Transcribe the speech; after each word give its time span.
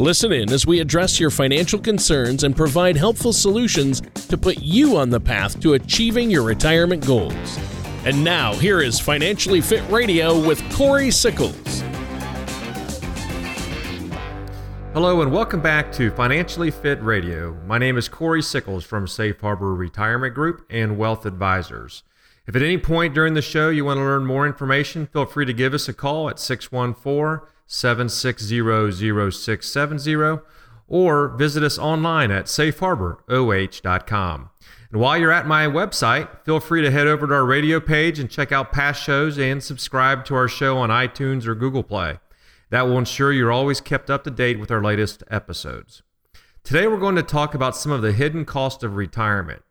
Listen 0.00 0.32
in 0.32 0.50
as 0.50 0.66
we 0.66 0.80
address 0.80 1.20
your 1.20 1.28
financial 1.28 1.78
concerns 1.78 2.42
and 2.42 2.56
provide 2.56 2.96
helpful 2.96 3.34
solutions 3.34 4.00
to 4.30 4.38
put 4.38 4.58
you 4.62 4.96
on 4.96 5.10
the 5.10 5.20
path 5.20 5.60
to 5.60 5.74
achieving 5.74 6.30
your 6.30 6.42
retirement 6.42 7.06
goals. 7.06 7.58
And 8.06 8.24
now, 8.24 8.54
here 8.54 8.80
is 8.80 8.98
Financially 8.98 9.60
Fit 9.60 9.86
Radio 9.90 10.40
with 10.40 10.62
Corey 10.72 11.10
Sickles. 11.10 11.82
Hello, 14.94 15.20
and 15.20 15.30
welcome 15.30 15.60
back 15.60 15.92
to 15.92 16.10
Financially 16.12 16.70
Fit 16.70 17.02
Radio. 17.02 17.52
My 17.66 17.76
name 17.76 17.98
is 17.98 18.08
Corey 18.08 18.40
Sickles 18.40 18.86
from 18.86 19.06
Safe 19.06 19.38
Harbor 19.38 19.74
Retirement 19.74 20.32
Group 20.34 20.64
and 20.70 20.96
Wealth 20.96 21.26
Advisors. 21.26 22.04
If 22.46 22.56
at 22.56 22.62
any 22.62 22.78
point 22.78 23.12
during 23.12 23.34
the 23.34 23.42
show 23.42 23.68
you 23.68 23.84
want 23.84 23.98
to 23.98 24.04
learn 24.04 24.24
more 24.24 24.46
information, 24.46 25.08
feel 25.08 25.26
free 25.26 25.44
to 25.44 25.52
give 25.52 25.74
us 25.74 25.88
a 25.88 25.92
call 25.92 26.30
at 26.30 26.38
614 26.38 27.46
760 27.72 29.30
0670 29.30 30.40
or 30.88 31.28
visit 31.28 31.62
us 31.62 31.78
online 31.78 32.32
at 32.32 32.46
safeharboroh.com. 32.46 34.50
And 34.90 35.00
while 35.00 35.16
you're 35.16 35.30
at 35.30 35.46
my 35.46 35.66
website, 35.66 36.44
feel 36.44 36.58
free 36.58 36.82
to 36.82 36.90
head 36.90 37.06
over 37.06 37.28
to 37.28 37.34
our 37.34 37.44
radio 37.44 37.78
page 37.78 38.18
and 38.18 38.28
check 38.28 38.50
out 38.50 38.72
past 38.72 39.00
shows 39.00 39.38
and 39.38 39.62
subscribe 39.62 40.24
to 40.24 40.34
our 40.34 40.48
show 40.48 40.78
on 40.78 40.90
iTunes 40.90 41.46
or 41.46 41.54
Google 41.54 41.84
Play. 41.84 42.18
That 42.70 42.88
will 42.88 42.98
ensure 42.98 43.32
you're 43.32 43.52
always 43.52 43.80
kept 43.80 44.10
up 44.10 44.24
to 44.24 44.32
date 44.32 44.58
with 44.58 44.72
our 44.72 44.82
latest 44.82 45.22
episodes. 45.30 46.02
Today, 46.64 46.88
we're 46.88 46.98
going 46.98 47.14
to 47.14 47.22
talk 47.22 47.54
about 47.54 47.76
some 47.76 47.92
of 47.92 48.02
the 48.02 48.12
hidden 48.12 48.44
cost 48.44 48.82
of 48.82 48.96
retirement, 48.96 49.62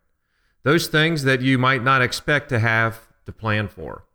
those 0.63 0.88
things 0.88 1.25
that 1.25 1.41
you 1.41 1.58
might 1.58 1.84
not 1.84 2.02
expect 2.02 2.47
to 2.50 2.59
have 2.59 3.09
to 3.25 3.34
plan 3.34 3.67
for. 3.67 4.06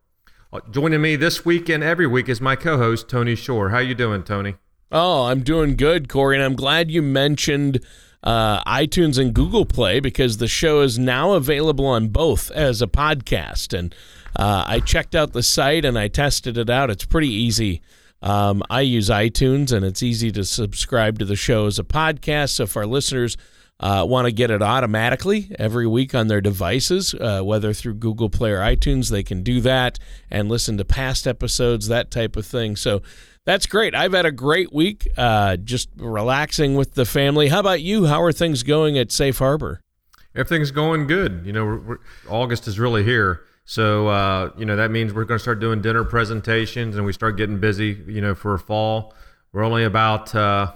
Uh, 0.54 0.60
joining 0.70 1.02
me 1.02 1.16
this 1.16 1.44
week 1.44 1.68
and 1.68 1.82
every 1.82 2.06
week 2.06 2.28
is 2.28 2.40
my 2.40 2.54
co-host 2.54 3.08
Tony 3.08 3.34
Shore. 3.34 3.70
How 3.70 3.80
you 3.80 3.92
doing, 3.92 4.22
Tony? 4.22 4.54
Oh, 4.92 5.24
I'm 5.24 5.42
doing 5.42 5.74
good, 5.74 6.08
Corey, 6.08 6.36
and 6.36 6.44
I'm 6.44 6.54
glad 6.54 6.92
you 6.92 7.02
mentioned 7.02 7.80
uh, 8.22 8.62
iTunes 8.62 9.18
and 9.18 9.34
Google 9.34 9.66
Play 9.66 9.98
because 9.98 10.36
the 10.36 10.46
show 10.46 10.82
is 10.82 10.96
now 10.96 11.32
available 11.32 11.86
on 11.86 12.10
both 12.10 12.52
as 12.52 12.80
a 12.80 12.86
podcast. 12.86 13.76
And 13.76 13.92
uh, 14.36 14.62
I 14.64 14.78
checked 14.78 15.16
out 15.16 15.32
the 15.32 15.42
site 15.42 15.84
and 15.84 15.98
I 15.98 16.06
tested 16.06 16.56
it 16.56 16.70
out. 16.70 16.88
It's 16.88 17.04
pretty 17.04 17.32
easy. 17.32 17.82
Um, 18.22 18.62
I 18.70 18.82
use 18.82 19.08
iTunes 19.08 19.72
and 19.72 19.84
it's 19.84 20.04
easy 20.04 20.30
to 20.30 20.44
subscribe 20.44 21.18
to 21.18 21.24
the 21.24 21.34
show 21.34 21.66
as 21.66 21.80
a 21.80 21.84
podcast. 21.84 22.50
So 22.50 22.62
if 22.62 22.76
our 22.76 22.86
listeners 22.86 23.36
uh, 23.84 24.02
want 24.02 24.24
to 24.24 24.32
get 24.32 24.50
it 24.50 24.62
automatically 24.62 25.54
every 25.58 25.86
week 25.86 26.14
on 26.14 26.28
their 26.28 26.40
devices, 26.40 27.12
uh, 27.12 27.42
whether 27.42 27.74
through 27.74 27.92
Google 27.92 28.30
Play 28.30 28.50
or 28.50 28.60
iTunes, 28.60 29.10
they 29.10 29.22
can 29.22 29.42
do 29.42 29.60
that 29.60 29.98
and 30.30 30.48
listen 30.48 30.78
to 30.78 30.86
past 30.86 31.26
episodes, 31.26 31.88
that 31.88 32.10
type 32.10 32.34
of 32.34 32.46
thing. 32.46 32.76
So 32.76 33.02
that's 33.44 33.66
great. 33.66 33.94
I've 33.94 34.14
had 34.14 34.24
a 34.24 34.32
great 34.32 34.72
week, 34.72 35.06
uh, 35.18 35.58
just 35.58 35.90
relaxing 35.96 36.76
with 36.76 36.94
the 36.94 37.04
family. 37.04 37.48
How 37.48 37.60
about 37.60 37.82
you? 37.82 38.06
How 38.06 38.22
are 38.22 38.32
things 38.32 38.62
going 38.62 38.96
at 38.96 39.12
Safe 39.12 39.36
Harbor? 39.36 39.82
Everything's 40.34 40.70
going 40.70 41.06
good. 41.06 41.42
You 41.44 41.52
know, 41.52 41.66
we're, 41.66 41.78
we're, 41.78 41.98
August 42.30 42.66
is 42.66 42.78
really 42.78 43.04
here. 43.04 43.42
So, 43.66 44.08
uh, 44.08 44.50
you 44.56 44.64
know, 44.64 44.76
that 44.76 44.92
means 44.92 45.12
we're 45.12 45.24
going 45.24 45.36
to 45.36 45.42
start 45.42 45.60
doing 45.60 45.82
dinner 45.82 46.04
presentations 46.04 46.96
and 46.96 47.04
we 47.04 47.12
start 47.12 47.36
getting 47.36 47.60
busy, 47.60 48.02
you 48.06 48.22
know, 48.22 48.34
for 48.34 48.56
fall. 48.56 49.12
We're 49.52 49.62
only 49.62 49.84
about, 49.84 50.34
uh, 50.34 50.72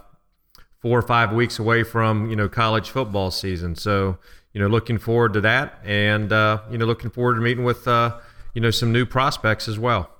four 0.81 0.99
or 0.99 1.03
five 1.03 1.33
weeks 1.33 1.59
away 1.59 1.83
from 1.83 2.31
you 2.31 2.37
know 2.37 2.49
college 2.49 2.91
football 2.91 3.31
season. 3.31 3.75
So 3.75 4.19
you 4.53 4.61
know, 4.61 4.69
looking 4.69 4.99
forward 4.99 5.34
to 5.34 5.41
that, 5.43 5.78
and 5.84 6.33
uh, 6.33 6.62
you 6.71 6.78
know, 6.78 6.87
looking 6.87 7.11
forward 7.11 7.34
to 7.34 7.41
meeting 7.41 7.65
with 7.65 7.87
uh, 7.87 8.19
you 8.55 8.61
know 8.61 8.71
some 8.71 8.93
new 8.93 9.06
prospects 9.06 9.69
as 9.69 9.78
well. 9.78 10.11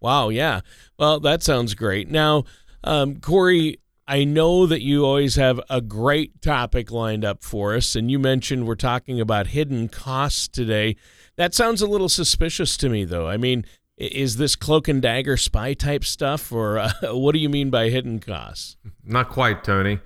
Wow, 0.00 0.28
yeah. 0.28 0.60
Well, 0.98 1.20
that 1.20 1.42
sounds 1.42 1.74
great. 1.74 2.08
Now, 2.08 2.44
um, 2.84 3.20
Corey, 3.20 3.78
I 4.06 4.24
know 4.24 4.66
that 4.66 4.80
you 4.80 5.04
always 5.04 5.36
have 5.36 5.60
a 5.68 5.80
great 5.80 6.40
topic 6.40 6.90
lined 6.90 7.24
up 7.24 7.42
for 7.42 7.74
us, 7.74 7.96
and 7.96 8.10
you 8.10 8.18
mentioned 8.18 8.66
we're 8.66 8.74
talking 8.74 9.20
about 9.20 9.48
hidden 9.48 9.88
costs 9.88 10.48
today. 10.48 10.96
That 11.36 11.54
sounds 11.54 11.80
a 11.80 11.86
little 11.86 12.08
suspicious 12.08 12.76
to 12.78 12.88
me, 12.88 13.04
though. 13.04 13.28
I 13.28 13.36
mean, 13.36 13.64
is 13.98 14.36
this 14.36 14.54
cloak 14.54 14.86
and 14.86 15.02
dagger 15.02 15.36
spy 15.36 15.74
type 15.74 16.04
stuff, 16.04 16.52
or 16.52 16.78
uh, 16.78 16.92
what 17.14 17.32
do 17.32 17.38
you 17.38 17.48
mean 17.48 17.68
by 17.68 17.90
hidden 17.90 18.20
costs? 18.20 18.76
Not 19.04 19.28
quite, 19.28 19.64
Tony. 19.64 19.98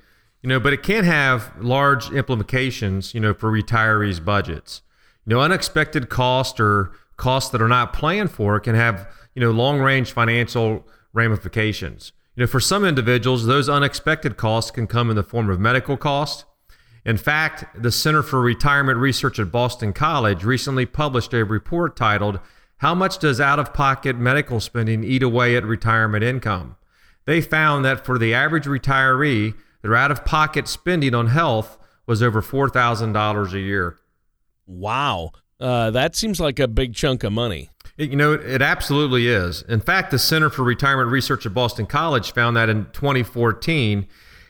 You 0.42 0.48
know, 0.48 0.58
but 0.58 0.72
it 0.72 0.82
can 0.82 1.04
have 1.04 1.52
large 1.60 2.10
implications, 2.10 3.14
you 3.14 3.20
know, 3.20 3.32
for 3.32 3.52
retirees' 3.52 4.24
budgets. 4.24 4.82
You 5.24 5.34
know, 5.34 5.40
unexpected 5.40 6.08
costs 6.08 6.58
or 6.58 6.92
costs 7.16 7.50
that 7.50 7.62
are 7.62 7.68
not 7.68 7.92
planned 7.92 8.32
for 8.32 8.58
can 8.58 8.74
have, 8.74 9.08
you 9.34 9.40
know, 9.40 9.52
long-range 9.52 10.10
financial 10.10 10.84
ramifications. 11.12 12.12
You 12.34 12.42
know, 12.42 12.46
for 12.48 12.58
some 12.58 12.84
individuals, 12.84 13.46
those 13.46 13.68
unexpected 13.68 14.36
costs 14.36 14.70
can 14.70 14.86
come 14.86 15.10
in 15.10 15.16
the 15.16 15.22
form 15.22 15.48
of 15.48 15.60
medical 15.60 15.96
costs. 15.96 16.44
In 17.04 17.16
fact, 17.16 17.80
the 17.80 17.92
Center 17.92 18.22
for 18.22 18.40
Retirement 18.40 18.98
Research 18.98 19.38
at 19.38 19.52
Boston 19.52 19.92
College 19.92 20.44
recently 20.44 20.86
published 20.86 21.34
a 21.34 21.44
report 21.44 21.94
titled 21.94 22.40
how 22.82 22.94
much 22.96 23.18
does 23.18 23.40
out 23.40 23.60
of 23.60 23.72
pocket 23.72 24.16
medical 24.16 24.58
spending 24.58 25.04
eat 25.04 25.22
away 25.22 25.54
at 25.54 25.64
retirement 25.64 26.24
income? 26.24 26.74
They 27.26 27.40
found 27.40 27.84
that 27.84 28.04
for 28.04 28.18
the 28.18 28.34
average 28.34 28.64
retiree, 28.64 29.54
their 29.82 29.94
out 29.94 30.10
of 30.10 30.24
pocket 30.24 30.66
spending 30.66 31.14
on 31.14 31.28
health 31.28 31.78
was 32.06 32.24
over 32.24 32.42
$4,000 32.42 33.52
a 33.52 33.60
year. 33.60 33.98
Wow. 34.66 35.30
Uh, 35.60 35.92
that 35.92 36.16
seems 36.16 36.40
like 36.40 36.58
a 36.58 36.66
big 36.66 36.92
chunk 36.92 37.22
of 37.22 37.32
money. 37.32 37.70
It, 37.96 38.10
you 38.10 38.16
know, 38.16 38.32
it 38.32 38.60
absolutely 38.60 39.28
is. 39.28 39.62
In 39.62 39.78
fact, 39.78 40.10
the 40.10 40.18
Center 40.18 40.50
for 40.50 40.64
Retirement 40.64 41.08
Research 41.08 41.46
at 41.46 41.54
Boston 41.54 41.86
College 41.86 42.32
found 42.32 42.56
that 42.56 42.68
in 42.68 42.86
2014, 42.86 44.08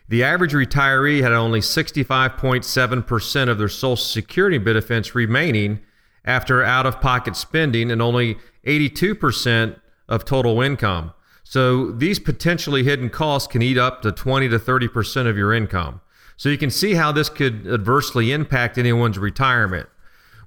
the 0.09 0.25
average 0.25 0.54
retiree 0.54 1.20
had 1.20 1.32
only 1.32 1.60
65.7% 1.60 3.49
of 3.50 3.59
their 3.59 3.69
Social 3.69 3.97
Security 3.97 4.56
benefits 4.56 5.14
remaining 5.14 5.81
after 6.25 6.62
out 6.62 6.87
of 6.87 7.00
pocket 7.00 7.37
spending 7.37 7.91
and 7.91 8.00
only 8.00 8.37
82% 8.66 9.81
of 10.09 10.25
total 10.25 10.60
income. 10.60 11.12
So 11.44 11.91
these 11.91 12.19
potentially 12.19 12.84
hidden 12.84 13.10
costs 13.10 13.50
can 13.50 13.62
eat 13.62 13.78
up 13.78 14.03
to 14.03 14.12
20 14.12 14.49
to 14.49 14.59
30% 14.59 15.27
of 15.27 15.37
your 15.37 15.53
income. 15.53 16.00
So 16.37 16.49
you 16.49 16.59
can 16.59 16.71
see 16.71 16.94
how 16.94 17.12
this 17.12 17.28
could 17.28 17.66
adversely 17.66 18.32
impact 18.32 18.78
anyone's 18.78 19.19
retirement. 19.19 19.88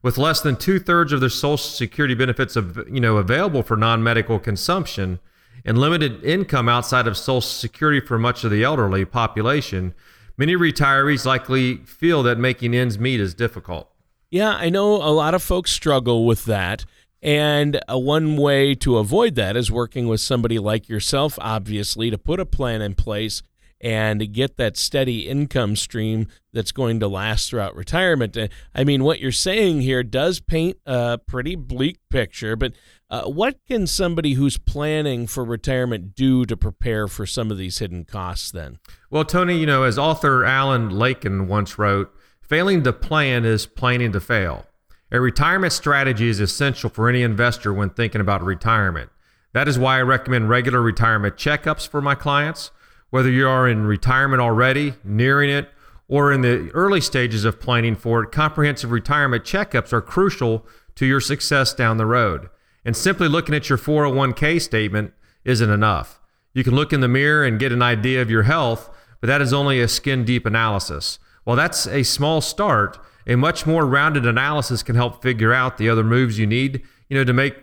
With 0.01 0.17
less 0.17 0.41
than 0.41 0.55
two 0.55 0.79
thirds 0.79 1.13
of 1.13 1.19
their 1.19 1.29
Social 1.29 1.57
Security 1.57 2.13
benefits, 2.13 2.55
of, 2.55 2.77
you 2.89 2.99
know, 2.99 3.17
available 3.17 3.63
for 3.63 3.75
non-medical 3.75 4.39
consumption, 4.39 5.19
and 5.63 5.77
limited 5.77 6.23
income 6.23 6.69
outside 6.69 7.07
of 7.07 7.17
Social 7.17 7.41
Security 7.41 7.99
for 7.99 8.19
much 8.19 8.43
of 8.43 8.51
the 8.51 8.63
elderly 8.63 9.03
population, 9.03 9.95
many 10.37 10.55
retirees 10.55 11.25
likely 11.25 11.77
feel 11.77 12.21
that 12.23 12.37
making 12.37 12.75
ends 12.75 12.99
meet 12.99 13.19
is 13.19 13.33
difficult. 13.33 13.89
Yeah, 14.29 14.51
I 14.51 14.69
know 14.69 14.95
a 14.95 15.11
lot 15.11 15.33
of 15.33 15.43
folks 15.43 15.71
struggle 15.71 16.25
with 16.25 16.45
that. 16.45 16.85
And 17.21 17.79
uh, 17.91 17.97
one 17.97 18.37
way 18.37 18.75
to 18.75 18.97
avoid 18.97 19.35
that 19.35 19.57
is 19.57 19.71
working 19.71 20.07
with 20.07 20.21
somebody 20.21 20.59
like 20.59 20.87
yourself, 20.87 21.39
obviously, 21.41 22.11
to 22.11 22.17
put 22.17 22.39
a 22.39 22.45
plan 22.45 22.81
in 22.81 22.93
place 22.93 23.41
and 23.81 24.31
get 24.33 24.57
that 24.57 24.77
steady 24.77 25.27
income 25.27 25.75
stream 25.75 26.27
that's 26.53 26.71
going 26.71 26.99
to 26.99 27.07
last 27.07 27.49
throughout 27.49 27.75
retirement. 27.75 28.37
Uh, 28.37 28.47
I 28.73 28.83
mean, 28.83 29.03
what 29.03 29.19
you're 29.19 29.31
saying 29.31 29.81
here 29.81 30.03
does 30.03 30.39
paint 30.39 30.77
a 30.85 31.17
pretty 31.17 31.55
bleak 31.55 31.97
picture, 32.09 32.55
but 32.55 32.73
uh, 33.09 33.23
what 33.23 33.57
can 33.67 33.85
somebody 33.85 34.33
who's 34.33 34.57
planning 34.57 35.27
for 35.27 35.43
retirement 35.43 36.15
do 36.15 36.45
to 36.45 36.55
prepare 36.55 37.07
for 37.07 37.25
some 37.25 37.51
of 37.51 37.57
these 37.57 37.79
hidden 37.79 38.05
costs 38.05 38.51
then? 38.51 38.79
Well, 39.09 39.25
Tony, 39.25 39.57
you 39.57 39.65
know, 39.65 39.83
as 39.83 39.97
author 39.97 40.45
Alan 40.45 40.89
Lakein 40.89 41.47
once 41.47 41.77
wrote, 41.77 42.14
Failing 42.47 42.83
to 42.83 42.93
plan 42.93 43.43
is 43.43 43.65
planning 43.65 44.11
to 44.11 44.19
fail. 44.19 44.67
A 45.11 45.19
retirement 45.19 45.73
strategy 45.73 46.29
is 46.29 46.39
essential 46.39 46.91
for 46.91 47.09
any 47.09 47.23
investor 47.23 47.73
when 47.73 47.89
thinking 47.89 48.21
about 48.21 48.43
retirement. 48.43 49.09
That 49.53 49.67
is 49.67 49.79
why 49.79 49.97
I 49.97 50.03
recommend 50.03 50.49
regular 50.49 50.79
retirement 50.79 51.37
checkups 51.37 51.87
for 51.87 52.01
my 52.01 52.13
clients. 52.13 52.69
Whether 53.09 53.31
you 53.31 53.47
are 53.47 53.67
in 53.67 53.87
retirement 53.87 54.41
already, 54.41 54.93
nearing 55.03 55.49
it, 55.49 55.69
or 56.07 56.31
in 56.31 56.41
the 56.41 56.69
early 56.75 57.01
stages 57.01 57.45
of 57.45 57.59
planning 57.59 57.95
for 57.95 58.23
it, 58.23 58.31
comprehensive 58.31 58.91
retirement 58.91 59.43
checkups 59.43 59.91
are 59.91 60.01
crucial 60.01 60.67
to 60.95 61.07
your 61.07 61.21
success 61.21 61.73
down 61.73 61.97
the 61.97 62.05
road. 62.05 62.49
And 62.83 62.95
simply 62.95 63.27
looking 63.27 63.55
at 63.55 63.69
your 63.69 63.79
401k 63.79 64.61
statement 64.61 65.13
isn't 65.45 65.69
enough. 65.69 66.21
You 66.53 66.63
can 66.63 66.75
look 66.75 66.93
in 66.93 66.99
the 66.99 67.07
mirror 67.07 67.43
and 67.43 67.59
get 67.59 67.71
an 67.71 67.81
idea 67.81 68.21
of 68.21 68.29
your 68.29 68.43
health, 68.43 68.95
but 69.19 69.27
that 69.27 69.41
is 69.41 69.51
only 69.51 69.81
a 69.81 69.87
skin 69.87 70.25
deep 70.25 70.45
analysis. 70.45 71.17
While 71.45 71.55
that's 71.55 71.87
a 71.87 72.03
small 72.03 72.41
start, 72.41 72.99
a 73.25 73.35
much 73.35 73.65
more 73.65 73.85
rounded 73.85 74.25
analysis 74.25 74.83
can 74.83 74.95
help 74.95 75.21
figure 75.21 75.53
out 75.53 75.77
the 75.77 75.89
other 75.89 76.03
moves 76.03 76.37
you 76.37 76.45
need, 76.45 76.83
you 77.07 77.17
know, 77.17 77.23
to 77.23 77.33
make 77.33 77.55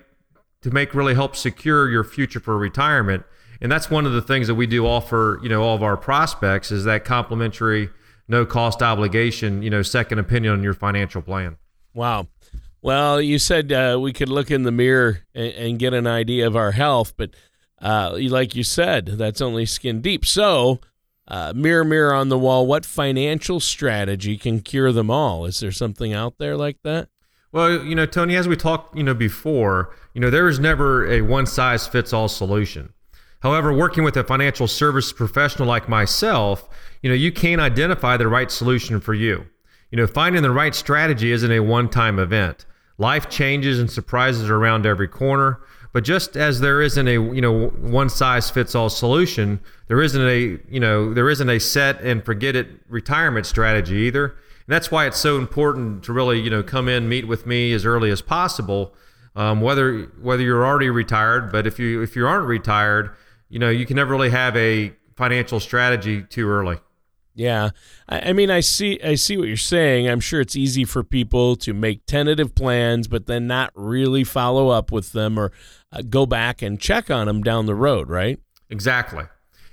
to 0.63 0.71
make 0.71 0.95
really 0.95 1.15
help 1.15 1.35
secure 1.37 1.91
your 1.91 2.05
future 2.05 2.41
for 2.41 2.57
retirement. 2.57 3.25
And 3.61 3.71
that's 3.71 3.91
one 3.91 4.07
of 4.07 4.13
the 4.13 4.23
things 4.23 4.47
that 4.47 4.55
we 4.55 4.67
do 4.67 4.87
offer, 4.87 5.41
you 5.43 5.49
know, 5.49 5.63
all 5.63 5.75
of 5.75 5.83
our 5.83 5.97
prospects 5.97 6.71
is 6.71 6.85
that 6.85 7.05
complimentary, 7.05 7.91
no 8.29 8.47
cost 8.47 8.81
obligation, 8.81 9.63
you 9.63 9.71
know, 9.71 9.83
second 9.83 10.21
opinion 10.21 10.53
on 10.53 10.63
your 10.63 10.75
financial 10.75 11.21
plan. 11.21 11.57
Wow. 11.95 12.29
Well, 12.81 13.21
you 13.21 13.39
said 13.39 13.73
uh, 13.73 13.99
we 14.01 14.13
could 14.13 14.29
look 14.29 14.51
in 14.51 14.63
the 14.63 14.73
mirror 14.73 15.21
and, 15.35 15.53
and, 15.53 15.79
get 15.79 15.95
an 15.95 16.07
idea 16.07 16.47
of 16.47 16.57
our 16.57 16.73
health, 16.73 17.15
but 17.17 17.31
uh, 17.81 18.17
like 18.21 18.57
you 18.57 18.65
said, 18.65 19.07
that's 19.07 19.41
only 19.41 19.67
skin 19.67 20.01
deep. 20.01 20.25
So, 20.25 20.81
uh, 21.33 21.51
mirror, 21.57 21.83
mirror 21.83 22.13
on 22.13 22.29
the 22.29 22.39
wall, 22.39 22.67
what 22.67 22.85
financial 22.85 23.59
strategy 23.59 24.37
can 24.37 24.61
cure 24.61 24.93
them 24.93 25.11
all? 25.11 25.47
Is 25.47 25.61
there 25.61 25.73
something 25.73 26.13
out 26.13 26.37
there 26.37 26.59
like 26.59 26.77
that? 26.85 27.09
Well, 27.53 27.83
you 27.83 27.95
know, 27.95 28.05
Tony, 28.05 28.37
as 28.37 28.47
we 28.47 28.55
talked, 28.55 28.95
you 28.95 29.03
know, 29.03 29.15
before, 29.15 29.95
you 30.13 30.21
know, 30.21 30.29
there 30.29 30.47
is 30.47 30.61
never 30.61 31.11
a 31.11 31.23
one 31.23 31.47
size 31.47 31.87
fits 31.87 32.13
all 32.13 32.29
solution. 32.29 32.93
However, 33.41 33.73
working 33.73 34.05
with 34.05 34.17
a 34.19 34.25
financial 34.25 34.69
service 34.69 35.11
professional 35.11 35.67
like 35.67 35.89
myself, 35.89 36.69
you 37.01 37.09
know, 37.09 37.17
you 37.17 37.33
can 37.33 37.61
identify 37.61 38.19
the 38.19 38.29
right 38.29 38.51
solution 38.51 39.01
for 39.01 39.15
you. 39.15 39.47
You 39.91 39.97
know, 39.97 40.07
finding 40.07 40.43
the 40.43 40.51
right 40.51 40.75
strategy 40.75 41.33
isn't 41.33 41.51
a 41.51 41.61
one 41.61 41.89
time 41.89 42.19
event. 42.19 42.67
Life 42.99 43.31
changes 43.31 43.81
and 43.81 43.91
surprises 43.91 44.51
are 44.51 44.57
around 44.57 44.85
every 44.85 45.09
corner. 45.09 45.61
But 45.93 46.05
just 46.05 46.37
as 46.37 46.61
there 46.61 46.81
isn't 46.81 47.07
a 47.07 47.13
you 47.13 47.41
know 47.41 47.69
one 47.69 48.09
size 48.09 48.51
fits 48.51 48.75
all 48.75 48.89
solution, 48.89 49.61
there 49.89 50.01
isn't 50.01 50.21
a 50.21 50.59
you 50.69 50.81
know 50.81 51.13
there 51.13 51.29
isn't 51.29 51.49
a 51.49 51.61
set 51.61 52.01
and 52.01 52.25
forget 52.25 52.57
it 52.57 52.69
retirement 52.89 53.47
strategy 53.47 53.97
either. 53.97 54.25
And 54.25 54.69
that's 54.69 54.91
why 54.91 55.07
it's 55.07 55.19
so 55.19 55.37
important 55.39 56.03
to 56.05 56.13
really 56.13 56.41
you 56.41 56.51
know 56.51 56.63
come 56.63 56.89
in 56.89 57.09
meet 57.09 57.29
with 57.29 57.47
me 57.47 57.73
as 57.73 57.85
early 57.85 58.11
as 58.11 58.23
possible. 58.23 58.95
Um, 59.35 59.61
whether 59.61 60.05
whether 60.21 60.43
you're 60.43 60.65
already 60.65 60.91
retired, 60.91 61.53
but 61.53 61.67
if 61.67 61.79
you 61.79 62.03
if 62.03 62.17
you 62.17 62.27
aren't 62.27 62.47
retired, 62.47 63.11
you 63.51 63.59
know 63.59 63.69
you 63.69 63.85
can 63.85 63.97
never 63.97 64.13
really 64.13 64.31
have 64.31 64.57
a 64.57 64.95
financial 65.17 65.61
strategy 65.61 66.23
too 66.23 66.49
early. 66.49 66.79
Yeah, 67.35 67.71
I, 68.09 68.31
I, 68.31 68.33
mean, 68.33 68.51
I 68.51 68.61
see, 68.61 69.01
I 69.03 69.15
see 69.15 69.37
what 69.37 69.49
you're 69.49 69.57
saying. 69.57 70.09
I'm 70.09 70.21
sure 70.21 70.41
it's 70.41 70.57
easy 70.57 70.85
for 70.85 71.03
people 71.03 71.57
to 71.57 71.73
make 71.73 72.05
tentative 72.07 72.55
plans, 72.55 73.09
but 73.09 73.27
then 73.27 73.47
not 73.47 73.71
really 73.75 74.25
follow 74.25 74.69
up 74.69 74.93
with 74.93 75.13
them 75.13 75.39
or 75.39 75.51
uh, 75.93 76.03
go 76.03 76.27
back 76.27 76.61
and 76.61 76.79
check 76.79 77.11
on 77.11 77.27
them 77.27 77.43
down 77.43 77.67
the 77.67 77.75
road, 77.75 78.09
right? 78.09 78.39
Exactly. 78.69 79.25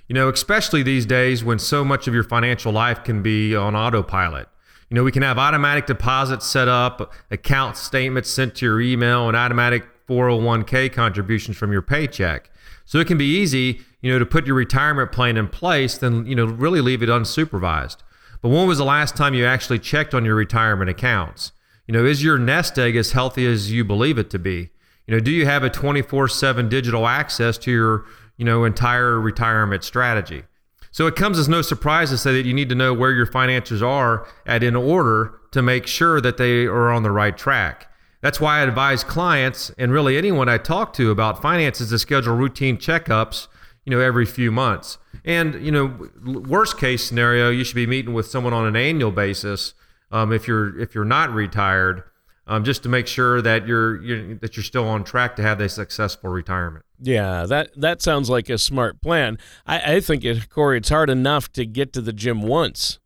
You 0.08 0.16
know, 0.16 0.30
especially 0.30 0.84
these 0.84 1.06
days 1.06 1.44
when 1.44 1.60
so 1.60 1.84
much 1.84 2.08
of 2.08 2.14
your 2.14 2.24
financial 2.24 2.72
life 2.72 3.04
can 3.04 3.22
be 3.22 3.56
on 3.56 3.76
autopilot. 3.76 4.48
You 4.90 4.96
know, 4.96 5.04
we 5.04 5.12
can 5.12 5.22
have 5.22 5.38
automatic 5.38 5.86
deposits 5.86 6.48
set 6.48 6.68
up, 6.68 7.14
account 7.30 7.78
statements 7.78 8.30
sent 8.30 8.56
to 8.56 8.66
your 8.66 8.82
email, 8.82 9.28
and 9.28 9.38
automatic 9.38 9.86
401k 10.08 10.92
contributions 10.92 11.58
from 11.58 11.72
your 11.72 11.84
paycheck. 11.84 12.50
So 12.86 12.98
it 12.98 13.06
can 13.06 13.20
be 13.20 13.26
easy, 13.26 13.82
you 14.02 14.12
know, 14.12 14.20
to 14.20 14.26
put 14.26 14.48
your 14.48 14.56
retirement 14.56 15.12
plan 15.12 15.38
in 15.38 15.48
place, 15.48 15.98
then, 15.98 16.26
you 16.26 16.36
know, 16.36 16.46
really 16.46 16.82
leave 16.82 17.04
it 17.04 17.10
unsupervised. 17.10 17.98
But 18.42 18.50
when 18.50 18.68
was 18.68 18.78
the 18.78 18.86
last 18.86 19.18
time 19.18 19.34
you 19.34 19.46
actually 19.46 19.80
checked 19.80 20.14
on 20.14 20.24
your 20.24 20.36
retirement 20.36 20.90
accounts? 20.90 21.52
You 21.88 21.94
know, 21.94 22.06
is 22.06 22.24
your 22.24 22.38
nest 22.38 22.78
egg 22.78 22.96
as 22.96 23.12
healthy 23.12 23.46
as 23.46 23.72
you 23.72 23.84
believe 23.84 24.18
it 24.18 24.30
to 24.30 24.40
be? 24.40 24.70
You 25.08 25.16
know, 25.16 25.20
do 25.20 25.32
you 25.32 25.46
have 25.46 25.64
a 25.64 25.70
24/7 25.70 26.70
digital 26.70 27.08
access 27.08 27.58
to 27.58 27.72
your, 27.72 28.06
you 28.38 28.46
know, 28.46 28.64
entire 28.64 29.20
retirement 29.20 29.84
strategy? 29.84 30.44
So 30.92 31.08
it 31.08 31.16
comes 31.16 31.38
as 31.38 31.50
no 31.50 31.62
surprise 31.62 32.10
to 32.12 32.18
say 32.18 32.32
that 32.34 32.48
you 32.48 32.54
need 32.54 32.70
to 32.70 32.76
know 32.76 32.94
where 32.94 33.12
your 33.12 33.26
finances 33.26 33.84
are 33.84 34.26
at 34.46 34.64
in 34.64 34.76
order 34.76 35.34
to 35.52 35.62
make 35.62 35.88
sure 35.88 36.22
that 36.22 36.38
they 36.38 36.66
are 36.66 36.92
on 36.92 37.04
the 37.04 37.12
right 37.12 37.38
track. 37.38 37.88
That's 38.22 38.40
why 38.40 38.60
I 38.60 38.62
advise 38.62 39.04
clients 39.04 39.72
and 39.78 39.92
really 39.92 40.18
anyone 40.18 40.50
I 40.50 40.58
talk 40.58 40.94
to 40.94 41.10
about 41.10 41.42
finances 41.42 41.90
to 41.90 42.00
schedule 42.00 42.36
routine 42.36 42.78
checkups, 42.78 43.48
you 43.90 43.96
know, 43.96 44.02
every 44.02 44.26
few 44.26 44.52
months. 44.52 45.00
And, 45.26 45.56
you 45.66 45.72
know, 45.72 46.10
worst 46.24 46.78
case 46.78 47.04
scenario, 47.04 47.50
you 47.50 47.64
should 47.64 47.76
be 47.76 47.88
meeting 47.88 48.14
with 48.14 48.28
someone 48.28 48.54
on 48.54 48.68
an 48.68 48.76
annual 48.76 49.12
basis 49.12 49.74
um, 50.12 50.32
if 50.32 50.48
you're 50.48 50.80
if 50.80 50.94
you're 50.94 51.06
not 51.06 51.32
retired, 51.34 52.04
um, 52.46 52.64
just 52.64 52.84
to 52.84 52.90
make 52.90 53.08
sure 53.08 53.42
that 53.42 53.68
you're, 53.68 54.02
you're 54.02 54.36
that 54.36 54.56
you're 54.56 54.64
still 54.64 54.88
on 54.88 55.04
track 55.04 55.36
to 55.38 55.42
have 55.42 55.60
a 55.60 55.70
successful 55.70 56.30
retirement. 56.30 56.86
Yeah, 57.00 57.46
that 57.48 57.72
that 57.80 58.02
sounds 58.02 58.30
like 58.30 58.50
a 58.50 58.58
smart 58.58 59.02
plan. 59.02 59.38
I, 59.66 59.96
I 59.96 60.00
think 60.02 60.24
it, 60.24 60.50
Corey, 60.50 60.78
it's 60.78 60.90
hard 60.90 61.10
enough 61.10 61.52
to 61.54 61.66
get 61.66 61.94
to 61.94 62.02
the 62.02 62.14
gym 62.14 62.42
once 62.42 63.00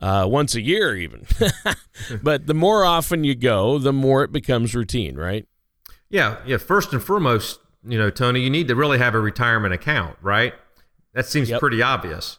uh, 0.00 0.26
once 0.28 0.54
a 0.54 0.60
year, 0.60 0.96
even. 0.96 1.26
but 2.22 2.46
the 2.46 2.54
more 2.54 2.84
often 2.84 3.24
you 3.24 3.34
go, 3.34 3.78
the 3.78 3.92
more 3.92 4.24
it 4.24 4.32
becomes 4.32 4.74
routine, 4.74 5.16
right? 5.16 5.46
Yeah, 6.10 6.36
yeah. 6.46 6.58
First 6.58 6.92
and 6.92 7.02
foremost, 7.02 7.60
you 7.86 7.98
know, 7.98 8.10
Tony, 8.10 8.40
you 8.40 8.50
need 8.50 8.68
to 8.68 8.74
really 8.74 8.98
have 8.98 9.14
a 9.14 9.20
retirement 9.20 9.74
account, 9.74 10.16
right? 10.22 10.54
That 11.12 11.26
seems 11.26 11.50
yep. 11.50 11.60
pretty 11.60 11.82
obvious. 11.82 12.38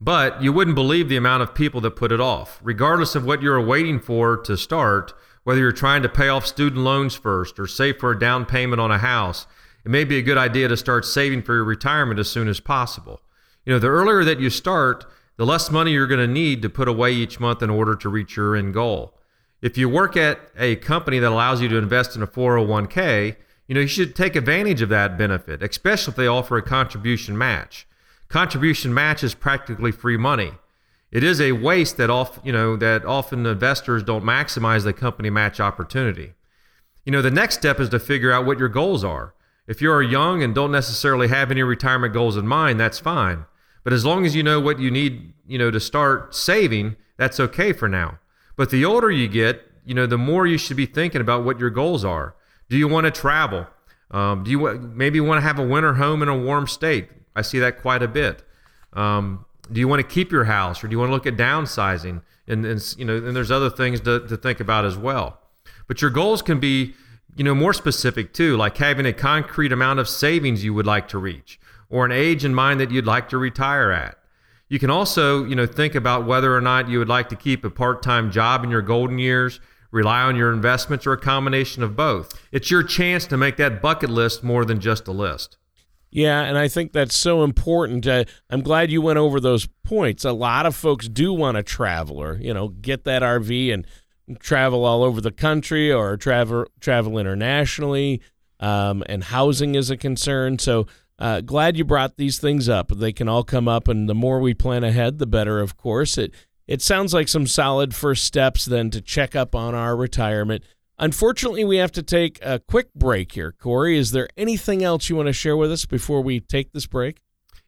But 0.00 0.42
you 0.42 0.52
wouldn't 0.52 0.74
believe 0.74 1.08
the 1.08 1.16
amount 1.16 1.42
of 1.42 1.54
people 1.54 1.80
that 1.82 1.92
put 1.92 2.12
it 2.12 2.20
off, 2.20 2.60
regardless 2.62 3.14
of 3.14 3.24
what 3.24 3.42
you're 3.42 3.60
waiting 3.60 3.98
for 3.98 4.36
to 4.38 4.56
start. 4.56 5.12
Whether 5.44 5.60
you're 5.60 5.72
trying 5.72 6.02
to 6.02 6.08
pay 6.08 6.28
off 6.28 6.44
student 6.44 6.82
loans 6.82 7.14
first 7.14 7.58
or 7.58 7.66
save 7.66 7.98
for 7.98 8.10
a 8.10 8.18
down 8.18 8.46
payment 8.46 8.80
on 8.80 8.90
a 8.90 8.98
house, 8.98 9.46
it 9.84 9.90
may 9.90 10.02
be 10.02 10.18
a 10.18 10.22
good 10.22 10.36
idea 10.36 10.66
to 10.68 10.76
start 10.76 11.04
saving 11.04 11.42
for 11.42 11.54
your 11.54 11.64
retirement 11.64 12.18
as 12.18 12.28
soon 12.28 12.48
as 12.48 12.58
possible. 12.58 13.20
You 13.64 13.72
know, 13.72 13.78
the 13.78 13.86
earlier 13.86 14.24
that 14.24 14.40
you 14.40 14.50
start, 14.50 15.04
the 15.36 15.46
less 15.46 15.70
money 15.70 15.92
you're 15.92 16.08
going 16.08 16.26
to 16.26 16.32
need 16.32 16.62
to 16.62 16.68
put 16.68 16.88
away 16.88 17.12
each 17.12 17.38
month 17.38 17.62
in 17.62 17.70
order 17.70 17.94
to 17.94 18.08
reach 18.08 18.36
your 18.36 18.56
end 18.56 18.74
goal. 18.74 19.14
If 19.62 19.78
you 19.78 19.88
work 19.88 20.16
at 20.16 20.40
a 20.58 20.76
company 20.76 21.20
that 21.20 21.30
allows 21.30 21.60
you 21.60 21.68
to 21.68 21.76
invest 21.76 22.16
in 22.16 22.22
a 22.22 22.26
401k, 22.26 23.36
you 23.66 23.74
know, 23.74 23.80
you 23.80 23.86
should 23.86 24.14
take 24.14 24.36
advantage 24.36 24.82
of 24.82 24.88
that 24.90 25.18
benefit, 25.18 25.62
especially 25.62 26.12
if 26.12 26.16
they 26.16 26.26
offer 26.26 26.56
a 26.56 26.62
contribution 26.62 27.36
match. 27.36 27.86
Contribution 28.28 28.92
match 28.92 29.22
is 29.22 29.34
practically 29.34 29.92
free 29.92 30.16
money. 30.16 30.52
It 31.10 31.22
is 31.22 31.40
a 31.40 31.52
waste 31.52 31.96
that 31.96 32.10
off, 32.10 32.40
you 32.44 32.52
know, 32.52 32.76
that 32.76 33.04
often 33.04 33.46
investors 33.46 34.02
don't 34.02 34.24
maximize 34.24 34.84
the 34.84 34.92
company 34.92 35.30
match 35.30 35.60
opportunity. 35.60 36.34
You 37.04 37.12
know, 37.12 37.22
the 37.22 37.30
next 37.30 37.56
step 37.56 37.78
is 37.78 37.88
to 37.90 37.98
figure 37.98 38.32
out 38.32 38.46
what 38.46 38.58
your 38.58 38.68
goals 38.68 39.04
are. 39.04 39.34
If 39.66 39.80
you're 39.80 40.02
young 40.02 40.42
and 40.42 40.54
don't 40.54 40.72
necessarily 40.72 41.28
have 41.28 41.50
any 41.50 41.62
retirement 41.62 42.12
goals 42.12 42.36
in 42.36 42.46
mind, 42.46 42.78
that's 42.78 42.98
fine. 42.98 43.46
But 43.84 43.92
as 43.92 44.04
long 44.04 44.26
as 44.26 44.34
you 44.34 44.42
know 44.42 44.60
what 44.60 44.80
you 44.80 44.90
need, 44.90 45.32
you 45.46 45.58
know, 45.58 45.70
to 45.70 45.80
start 45.80 46.34
saving, 46.34 46.96
that's 47.16 47.38
okay 47.38 47.72
for 47.72 47.88
now. 47.88 48.18
But 48.56 48.70
the 48.70 48.84
older 48.84 49.10
you 49.10 49.28
get, 49.28 49.62
you 49.84 49.94
know, 49.94 50.06
the 50.06 50.18
more 50.18 50.46
you 50.46 50.58
should 50.58 50.76
be 50.76 50.86
thinking 50.86 51.20
about 51.20 51.44
what 51.44 51.60
your 51.60 51.70
goals 51.70 52.04
are. 52.04 52.34
Do 52.68 52.76
you 52.76 52.88
want 52.88 53.04
to 53.04 53.10
travel? 53.10 53.66
Um, 54.10 54.44
do 54.44 54.50
you 54.50 54.78
maybe 54.78 55.20
want 55.20 55.38
to 55.38 55.42
have 55.42 55.58
a 55.58 55.66
winter 55.66 55.94
home 55.94 56.22
in 56.22 56.28
a 56.28 56.38
warm 56.38 56.66
state? 56.66 57.08
I 57.34 57.42
see 57.42 57.58
that 57.58 57.80
quite 57.80 58.02
a 58.02 58.08
bit. 58.08 58.42
Um, 58.92 59.44
do 59.70 59.80
you 59.80 59.88
want 59.88 60.00
to 60.00 60.06
keep 60.06 60.30
your 60.30 60.44
house, 60.44 60.82
or 60.82 60.88
do 60.88 60.92
you 60.92 60.98
want 60.98 61.10
to 61.10 61.14
look 61.14 61.26
at 61.26 61.36
downsizing? 61.36 62.22
And, 62.46 62.64
and 62.64 62.94
you 62.96 63.04
know, 63.04 63.16
and 63.16 63.34
there's 63.34 63.50
other 63.50 63.68
things 63.68 64.00
to, 64.02 64.26
to 64.28 64.36
think 64.36 64.60
about 64.60 64.84
as 64.84 64.96
well. 64.96 65.40
But 65.88 66.00
your 66.00 66.10
goals 66.10 66.40
can 66.42 66.60
be, 66.60 66.94
you 67.36 67.44
know, 67.44 67.54
more 67.54 67.72
specific 67.72 68.32
too, 68.32 68.56
like 68.56 68.76
having 68.78 69.06
a 69.06 69.12
concrete 69.12 69.72
amount 69.72 69.98
of 69.98 70.08
savings 70.08 70.64
you 70.64 70.72
would 70.72 70.86
like 70.86 71.08
to 71.08 71.18
reach, 71.18 71.58
or 71.90 72.04
an 72.04 72.12
age 72.12 72.44
in 72.44 72.54
mind 72.54 72.80
that 72.80 72.90
you'd 72.90 73.06
like 73.06 73.28
to 73.30 73.38
retire 73.38 73.90
at. 73.90 74.16
You 74.68 74.78
can 74.78 74.90
also, 74.90 75.44
you 75.44 75.54
know, 75.54 75.66
think 75.66 75.94
about 75.94 76.26
whether 76.26 76.56
or 76.56 76.60
not 76.60 76.88
you 76.88 76.98
would 76.98 77.08
like 77.08 77.28
to 77.28 77.36
keep 77.36 77.64
a 77.64 77.70
part-time 77.70 78.30
job 78.30 78.64
in 78.64 78.70
your 78.70 78.82
golden 78.82 79.18
years, 79.18 79.60
rely 79.96 80.20
on 80.22 80.36
your 80.36 80.52
investments, 80.52 81.06
or 81.06 81.12
a 81.12 81.18
combination 81.18 81.82
of 81.82 81.96
both. 81.96 82.38
It's 82.52 82.70
your 82.70 82.82
chance 82.82 83.26
to 83.26 83.36
make 83.36 83.56
that 83.56 83.80
bucket 83.80 84.10
list 84.10 84.44
more 84.44 84.64
than 84.64 84.78
just 84.78 85.08
a 85.08 85.12
list. 85.12 85.56
Yeah, 86.10 86.42
and 86.42 86.56
I 86.56 86.68
think 86.68 86.92
that's 86.92 87.16
so 87.16 87.42
important. 87.42 88.06
Uh, 88.06 88.24
I'm 88.48 88.60
glad 88.60 88.90
you 88.90 89.02
went 89.02 89.18
over 89.18 89.40
those 89.40 89.66
points. 89.84 90.24
A 90.24 90.32
lot 90.32 90.66
of 90.66 90.76
folks 90.76 91.08
do 91.08 91.32
want 91.32 91.56
to 91.56 91.62
travel 91.62 92.22
or, 92.22 92.38
you 92.38 92.54
know, 92.54 92.68
get 92.68 93.04
that 93.04 93.22
RV 93.22 93.72
and 93.72 93.86
travel 94.38 94.84
all 94.84 95.02
over 95.02 95.20
the 95.20 95.32
country 95.32 95.92
or 95.92 96.16
travel 96.16 96.66
travel 96.80 97.18
internationally. 97.18 98.20
Um, 98.60 99.02
and 99.06 99.24
housing 99.24 99.74
is 99.74 99.90
a 99.90 99.96
concern. 99.96 100.58
So 100.58 100.86
uh, 101.18 101.40
glad 101.40 101.76
you 101.76 101.84
brought 101.84 102.16
these 102.16 102.38
things 102.38 102.68
up. 102.68 102.88
They 102.88 103.12
can 103.12 103.28
all 103.28 103.44
come 103.44 103.68
up, 103.68 103.88
and 103.88 104.08
the 104.08 104.14
more 104.14 104.40
we 104.40 104.54
plan 104.54 104.84
ahead, 104.84 105.18
the 105.18 105.26
better. 105.26 105.60
Of 105.60 105.76
course, 105.76 106.16
it 106.18 106.32
it 106.66 106.82
sounds 106.82 107.14
like 107.14 107.28
some 107.28 107.46
solid 107.46 107.94
first 107.94 108.24
steps 108.24 108.64
then 108.64 108.90
to 108.90 109.00
check 109.00 109.36
up 109.36 109.54
on 109.54 109.74
our 109.74 109.96
retirement. 109.96 110.64
Unfortunately, 110.98 111.64
we 111.64 111.76
have 111.76 111.92
to 111.92 112.02
take 112.02 112.38
a 112.42 112.58
quick 112.58 112.92
break 112.94 113.32
here. 113.32 113.52
Corey, 113.52 113.98
is 113.98 114.12
there 114.12 114.28
anything 114.36 114.82
else 114.82 115.08
you 115.08 115.16
want 115.16 115.26
to 115.26 115.32
share 115.32 115.56
with 115.56 115.70
us 115.70 115.84
before 115.84 116.22
we 116.22 116.40
take 116.40 116.72
this 116.72 116.86
break? 116.86 117.20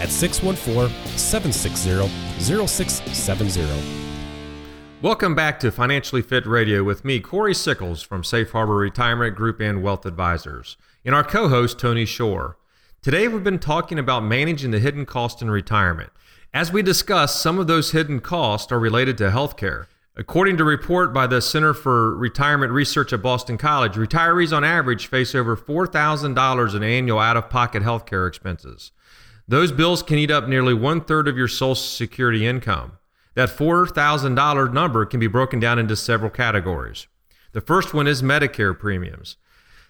at 0.00 0.10
614 0.10 0.88
760 1.16 2.08
0670. 2.40 4.04
Welcome 5.02 5.34
back 5.34 5.60
to 5.60 5.70
Financially 5.70 6.22
Fit 6.22 6.46
Radio 6.46 6.82
with 6.82 7.04
me, 7.04 7.20
Corey 7.20 7.54
Sickles 7.54 8.02
from 8.02 8.24
Safe 8.24 8.50
Harbor 8.50 8.76
Retirement 8.76 9.36
Group 9.36 9.60
and 9.60 9.82
Wealth 9.82 10.06
Advisors, 10.06 10.76
and 11.04 11.14
our 11.14 11.22
co 11.22 11.48
host, 11.48 11.78
Tony 11.78 12.06
Shore. 12.06 12.56
Today, 13.02 13.28
we've 13.28 13.44
been 13.44 13.58
talking 13.58 13.98
about 13.98 14.24
managing 14.24 14.70
the 14.70 14.78
hidden 14.78 15.04
cost 15.04 15.42
in 15.42 15.50
retirement. 15.50 16.10
As 16.54 16.72
we 16.72 16.80
discussed, 16.80 17.42
some 17.42 17.58
of 17.58 17.66
those 17.66 17.90
hidden 17.90 18.20
costs 18.20 18.72
are 18.72 18.78
related 18.78 19.18
to 19.18 19.30
healthcare. 19.30 19.86
According 20.16 20.56
to 20.56 20.62
a 20.62 20.66
report 20.66 21.12
by 21.12 21.26
the 21.26 21.42
Center 21.42 21.74
for 21.74 22.16
Retirement 22.16 22.72
Research 22.72 23.12
at 23.12 23.20
Boston 23.20 23.58
College, 23.58 23.94
retirees 23.96 24.56
on 24.56 24.64
average 24.64 25.08
face 25.08 25.34
over 25.34 25.56
$4,000 25.56 26.74
in 26.74 26.82
annual 26.82 27.18
out 27.18 27.36
of 27.36 27.50
pocket 27.50 27.82
healthcare 27.82 28.26
expenses. 28.26 28.92
Those 29.46 29.72
bills 29.72 30.02
can 30.02 30.18
eat 30.18 30.30
up 30.30 30.48
nearly 30.48 30.74
one 30.74 31.02
third 31.02 31.28
of 31.28 31.36
your 31.36 31.48
Social 31.48 31.74
Security 31.74 32.46
income. 32.46 32.92
That 33.34 33.50
$4,000 33.50 34.72
number 34.72 35.04
can 35.04 35.20
be 35.20 35.26
broken 35.26 35.60
down 35.60 35.78
into 35.78 35.96
several 35.96 36.30
categories. 36.30 37.08
The 37.52 37.60
first 37.60 37.92
one 37.92 38.06
is 38.06 38.22
Medicare 38.22 38.78
premiums. 38.78 39.36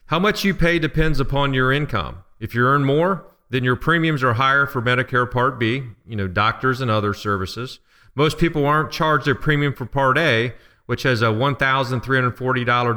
How 0.06 0.18
much 0.18 0.44
you 0.44 0.54
pay 0.54 0.78
depends 0.78 1.20
upon 1.20 1.54
your 1.54 1.72
income. 1.72 2.24
If 2.40 2.54
you 2.54 2.64
earn 2.64 2.84
more, 2.84 3.26
then 3.50 3.64
your 3.64 3.76
premiums 3.76 4.22
are 4.22 4.34
higher 4.34 4.66
for 4.66 4.82
Medicare 4.82 5.30
Part 5.30 5.58
B, 5.58 5.82
you 6.06 6.16
know, 6.16 6.26
doctors 6.26 6.80
and 6.80 6.90
other 6.90 7.14
services. 7.14 7.78
Most 8.14 8.38
people 8.38 8.66
aren't 8.66 8.90
charged 8.90 9.28
a 9.28 9.34
premium 9.34 9.72
for 9.72 9.86
Part 9.86 10.18
A, 10.18 10.54
which 10.86 11.04
has 11.04 11.22
a 11.22 11.26
$1,340 11.26 12.34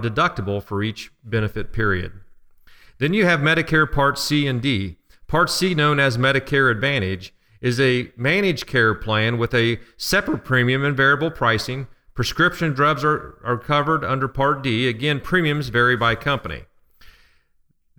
deductible 0.02 0.62
for 0.62 0.84
each 0.84 1.12
benefit 1.24 1.72
period. 1.72 2.14
Then 2.98 3.14
you 3.14 3.26
have 3.26 3.40
Medicare 3.40 3.90
Part 3.90 4.18
C 4.18 4.48
and 4.48 4.62
D. 4.62 4.98
Part 5.28 5.50
C, 5.50 5.74
known 5.74 6.00
as 6.00 6.18
Medicare 6.18 6.72
Advantage, 6.72 7.34
is 7.60 7.80
a 7.80 8.12
managed 8.16 8.66
care 8.66 8.94
plan 8.94 9.38
with 9.38 9.54
a 9.54 9.80
separate 9.98 10.46
premium 10.46 10.86
and 10.86 10.96
variable 10.96 11.32
pricing. 11.32 11.88
Prescription 12.14 12.74
drugs 12.74 13.04
are, 13.04 13.38
are 13.44 13.58
covered 13.58 14.06
under 14.06 14.28
Part 14.28 14.62
D. 14.62 14.88
Again, 14.88 15.20
premiums 15.20 15.68
vary 15.68 15.98
by 15.98 16.16
company. 16.16 16.64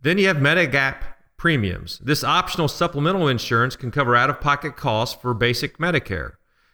Then 0.01 0.17
you 0.17 0.27
have 0.29 0.39
Medigap 0.39 1.03
premiums. 1.37 1.99
This 1.99 2.25
optional 2.25 2.67
supplemental 2.67 3.29
insurance 3.29 3.77
can 3.77 3.91
cover 3.91 4.17
out 4.17 4.31
of 4.31 4.41
pocket 4.41 4.77
costs 4.77 5.21
for 5.21 5.35
basic 5.35 5.77
Medicare. 5.79 6.33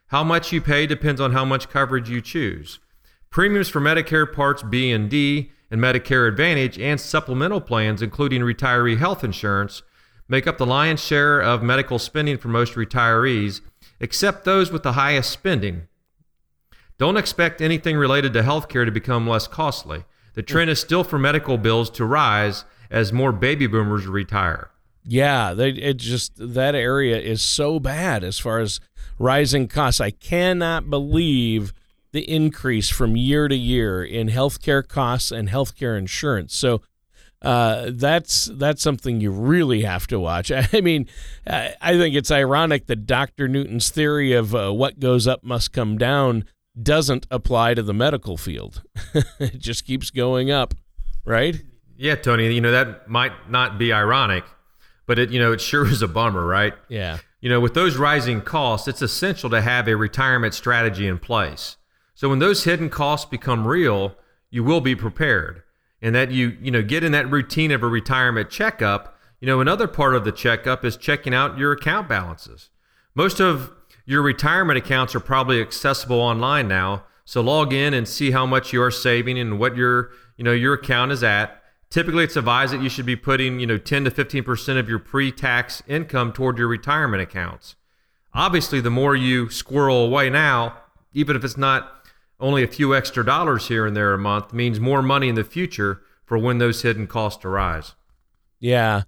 How 0.09 0.23
much 0.23 0.53
you 0.53 0.61
pay 0.61 0.87
depends 0.87 1.21
on 1.21 1.33
how 1.33 1.45
much 1.45 1.69
coverage 1.69 2.09
you 2.09 2.21
choose. 2.21 2.79
Premiums 3.31 3.69
for 3.69 3.81
Medicare 3.81 4.33
Parts 4.33 4.63
B 4.63 4.93
and 4.93 5.11
D 5.11 5.51
and 5.71 5.81
Medicare 5.81 6.29
Advantage 6.29 6.79
and 6.79 7.01
supplemental 7.01 7.61
plans, 7.61 8.01
including 8.01 8.43
retiree 8.43 8.99
health 8.99 9.25
insurance, 9.25 9.83
make 10.29 10.47
up 10.47 10.59
the 10.59 10.67
lion's 10.67 11.01
share 11.01 11.41
of 11.41 11.63
medical 11.63 11.99
spending 11.99 12.39
for 12.39 12.49
most 12.49 12.75
retirees, 12.75 13.61
except 14.01 14.45
those 14.45 14.71
with 14.71 14.83
the 14.83 14.93
highest 14.93 15.31
spending. 15.31 15.89
Don't 16.99 17.17
expect 17.17 17.61
anything 17.61 17.97
related 17.97 18.33
to 18.35 18.43
healthcare 18.43 18.85
to 18.85 18.93
become 18.93 19.29
less 19.29 19.49
costly. 19.49 20.05
The 20.35 20.43
trend 20.43 20.71
is 20.71 20.81
still 20.81 21.05
for 21.05 21.19
medical 21.19 21.59
bills 21.59 21.91
to 21.91 22.05
rise 22.05 22.65
as 22.91 23.13
more 23.13 23.33
baby 23.33 23.67
boomers 23.67 24.07
retire. 24.07 24.71
Yeah, 25.05 25.53
they, 25.53 25.71
it 25.71 25.99
just 25.99 26.33
that 26.37 26.75
area 26.75 27.19
is 27.19 27.43
so 27.43 27.79
bad 27.79 28.25
as 28.25 28.39
far 28.39 28.61
as 28.61 28.81
rising 29.19 29.69
costs. 29.69 30.01
I 30.01 30.11
cannot 30.11 30.89
believe 30.89 31.73
the 32.13 32.23
increase 32.31 32.89
from 32.89 33.17
year 33.17 33.49
to 33.49 33.57
year 33.57 34.03
in 34.03 34.29
healthcare 34.29 34.87
costs 34.87 35.31
and 35.31 35.49
healthcare 35.49 35.99
insurance. 35.99 36.55
So 36.55 36.81
uh, 37.45 37.91
that's 37.93 38.47
that's 38.55 38.83
something 38.83 39.21
you 39.21 39.31
really 39.31 39.83
have 39.83 40.07
to 40.09 40.19
watch. 40.19 40.51
I 40.73 40.81
mean, 40.81 41.09
I 41.47 41.97
think 41.99 42.15
it's 42.15 42.31
ironic 42.31 42.87
that 42.87 43.07
Dr. 43.07 43.49
Newton's 43.49 43.91
theory 43.91 44.33
of 44.33 44.55
uh, 44.55 44.73
what 44.73 44.99
goes 44.99 45.27
up 45.27 45.45
must 45.45 45.73
come 45.73 45.99
down 45.99 46.45
doesn't 46.81 47.27
apply 47.31 47.75
to 47.75 47.83
the 47.83 47.95
medical 47.95 48.37
field. 48.37 48.83
it 49.39 49.59
just 49.59 49.85
keeps 49.85 50.11
going 50.11 50.51
up, 50.51 50.75
right? 51.25 51.63
Yeah, 51.97 52.17
Tony. 52.17 52.53
You 52.53 52.61
know 52.61 52.73
that 52.73 53.09
might 53.09 53.51
not 53.51 53.79
be 53.79 53.93
ironic, 53.93 54.45
but 55.07 55.19
it 55.19 55.31
you 55.31 55.39
know 55.39 55.53
it 55.53 55.61
sure 55.61 55.87
is 55.91 56.03
a 56.03 56.09
bummer, 56.09 56.45
right? 56.47 56.75
Yeah. 56.89 57.19
You 57.41 57.51
know, 57.51 57.61
with 57.61 57.75
those 57.75 57.99
rising 57.99 58.41
costs, 58.41 58.89
it's 58.89 59.03
essential 59.03 59.51
to 59.51 59.61
have 59.61 59.87
a 59.87 59.97
retirement 59.97 60.55
strategy 60.55 61.07
in 61.07 61.19
place. 61.19 61.77
So 62.15 62.31
when 62.31 62.39
those 62.39 62.65
hidden 62.65 62.89
costs 62.89 63.29
become 63.29 63.67
real, 63.67 64.17
you 64.49 64.65
will 64.65 64.81
be 64.81 64.97
prepared 64.97 65.64
and 66.05 66.15
that 66.15 66.31
you 66.31 66.57
you 66.61 66.71
know 66.71 66.83
get 66.83 67.03
in 67.03 67.11
that 67.13 67.29
routine 67.31 67.73
of 67.73 67.83
a 67.83 67.89
retirement 67.89 68.51
checkup 68.51 69.19
you 69.41 69.47
know 69.47 69.61
another 69.61 69.89
part 69.89 70.15
of 70.15 70.25
the 70.25 70.31
checkup 70.31 70.85
is 70.85 70.97
checking 70.97 71.35
out 71.35 71.59
your 71.59 71.73
account 71.73 72.09
balances. 72.09 72.71
Most 73.15 73.41
of 73.41 73.73
your 74.05 74.23
retirement 74.23 74.79
accounts 74.79 75.15
are 75.15 75.21
probably 75.21 75.61
accessible 75.61 76.21
online 76.21 76.69
now 76.69 77.05
so 77.25 77.41
log 77.41 77.73
in 77.73 77.95
and 77.95 78.07
see 78.07 78.33
how 78.33 78.45
much 78.45 78.73
you 78.73 78.83
are 78.83 78.91
saving 78.91 79.39
and 79.39 79.59
what 79.59 79.77
your 79.77 80.11
you 80.37 80.45
know 80.45 80.53
your 80.53 80.75
account 80.75 81.11
is 81.11 81.25
at. 81.25 81.63
Typically 81.89 82.25
it's 82.25 82.37
advised 82.37 82.75
that 82.75 82.83
you 82.83 82.91
should 82.91 83.07
be 83.07 83.17
putting 83.17 83.59
you 83.59 83.67
know 83.67 83.79
10 83.79 84.05
to 84.05 84.11
15% 84.11 84.79
of 84.79 84.89
your 84.89 84.99
pre-tax 84.99 85.83
income 85.89 86.33
toward 86.33 86.59
your 86.59 86.69
retirement 86.69 87.23
accounts. 87.23 87.77
Obviously 88.35 88.81
the 88.81 88.91
more 88.91 89.17
you 89.17 89.49
squirrel 89.49 90.05
away 90.05 90.29
now 90.29 90.77
even 91.15 91.35
if 91.35 91.45
it's 91.45 91.57
not 91.57 92.04
only 92.45 92.63
a 92.63 92.69
few 92.69 92.95
extra 92.95 93.25
dollars 93.25 93.69
here 93.69 93.87
and 93.87 93.97
there 93.97 94.13
a 94.13 94.19
month 94.19 94.53
means 94.53 94.79
more 94.79 95.03
money 95.03 95.31
in 95.31 95.35
the 95.35 95.43
future 95.43 96.03
for 96.27 96.37
when 96.37 96.59
those 96.59 96.83
hidden 96.83 97.07
costs 97.07 97.43
arise. 97.45 97.95
Yeah. 98.61 99.05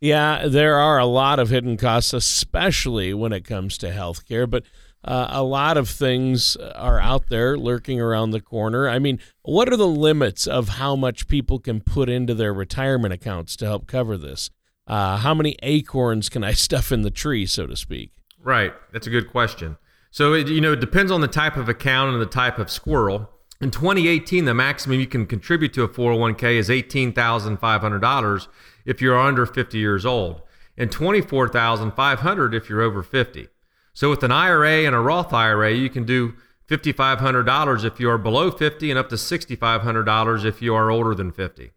Yeah, 0.00 0.48
there 0.48 0.76
are 0.76 0.98
a 0.98 1.06
lot 1.06 1.38
of 1.38 1.50
hidden 1.50 1.76
costs, 1.76 2.12
especially 2.12 3.14
when 3.14 3.32
it 3.32 3.44
comes 3.44 3.78
to 3.78 3.90
healthcare, 3.90 4.48
but 4.48 4.64
uh, 5.04 5.28
a 5.30 5.42
lot 5.42 5.76
of 5.76 5.88
things 5.88 6.56
are 6.56 6.98
out 6.98 7.28
there 7.28 7.56
lurking 7.56 8.00
around 8.00 8.32
the 8.32 8.40
corner. 8.40 8.88
I 8.88 8.98
mean, 8.98 9.20
what 9.42 9.72
are 9.72 9.76
the 9.76 9.86
limits 9.86 10.48
of 10.48 10.70
how 10.70 10.96
much 10.96 11.28
people 11.28 11.58
can 11.60 11.80
put 11.80 12.08
into 12.08 12.34
their 12.34 12.52
retirement 12.52 13.14
accounts 13.14 13.56
to 13.56 13.66
help 13.66 13.86
cover 13.86 14.16
this? 14.16 14.50
Uh, 14.86 15.18
how 15.18 15.34
many 15.34 15.56
acorns 15.62 16.28
can 16.28 16.42
I 16.42 16.52
stuff 16.54 16.90
in 16.90 17.02
the 17.02 17.10
tree, 17.10 17.46
so 17.46 17.66
to 17.66 17.76
speak? 17.76 18.10
Right. 18.42 18.72
That's 18.92 19.06
a 19.06 19.10
good 19.10 19.30
question. 19.30 19.76
So 20.10 20.32
it 20.32 20.48
you 20.48 20.60
know 20.60 20.72
it 20.72 20.80
depends 20.80 21.12
on 21.12 21.20
the 21.20 21.28
type 21.28 21.56
of 21.56 21.68
account 21.68 22.12
and 22.12 22.20
the 22.20 22.26
type 22.26 22.58
of 22.58 22.70
squirrel. 22.70 23.30
In 23.60 23.70
2018, 23.70 24.46
the 24.46 24.54
maximum 24.54 24.98
you 24.98 25.06
can 25.06 25.26
contribute 25.26 25.74
to 25.74 25.82
a 25.82 25.88
401k 25.88 26.54
is 26.54 26.70
$18,500 26.70 28.46
if 28.86 29.02
you're 29.02 29.18
under 29.18 29.44
50 29.44 29.76
years 29.76 30.06
old, 30.06 30.40
and 30.78 30.90
24,500 30.90 32.54
if 32.54 32.70
you're 32.70 32.80
over 32.80 33.02
50. 33.02 33.48
So 33.92 34.08
with 34.08 34.22
an 34.22 34.32
IRA 34.32 34.86
and 34.86 34.94
a 34.94 35.00
Roth 35.00 35.34
IRA, 35.34 35.74
you 35.74 35.90
can 35.90 36.04
do 36.04 36.34
$5,500 36.70 37.84
if 37.84 38.00
you 38.00 38.08
are 38.08 38.16
below 38.16 38.50
50 38.50 38.90
and 38.90 38.98
up 38.98 39.10
to 39.10 39.16
$6,500 39.16 40.44
if 40.44 40.62
you 40.62 40.74
are 40.74 40.90
older 40.90 41.14
than 41.14 41.30
50. 41.30 41.72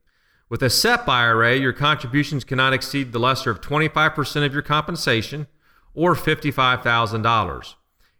With 0.47 0.63
a 0.63 0.69
SEP 0.69 1.09
IRA, 1.09 1.57
your 1.57 1.73
contributions 1.73 2.43
cannot 2.43 2.73
exceed 2.73 3.11
the 3.11 3.19
lesser 3.19 3.49
of 3.49 3.59
25% 3.59 4.45
of 4.45 4.53
your 4.53 4.61
compensation 4.61 5.47
or 5.93 6.15
$55,000. 6.15 7.73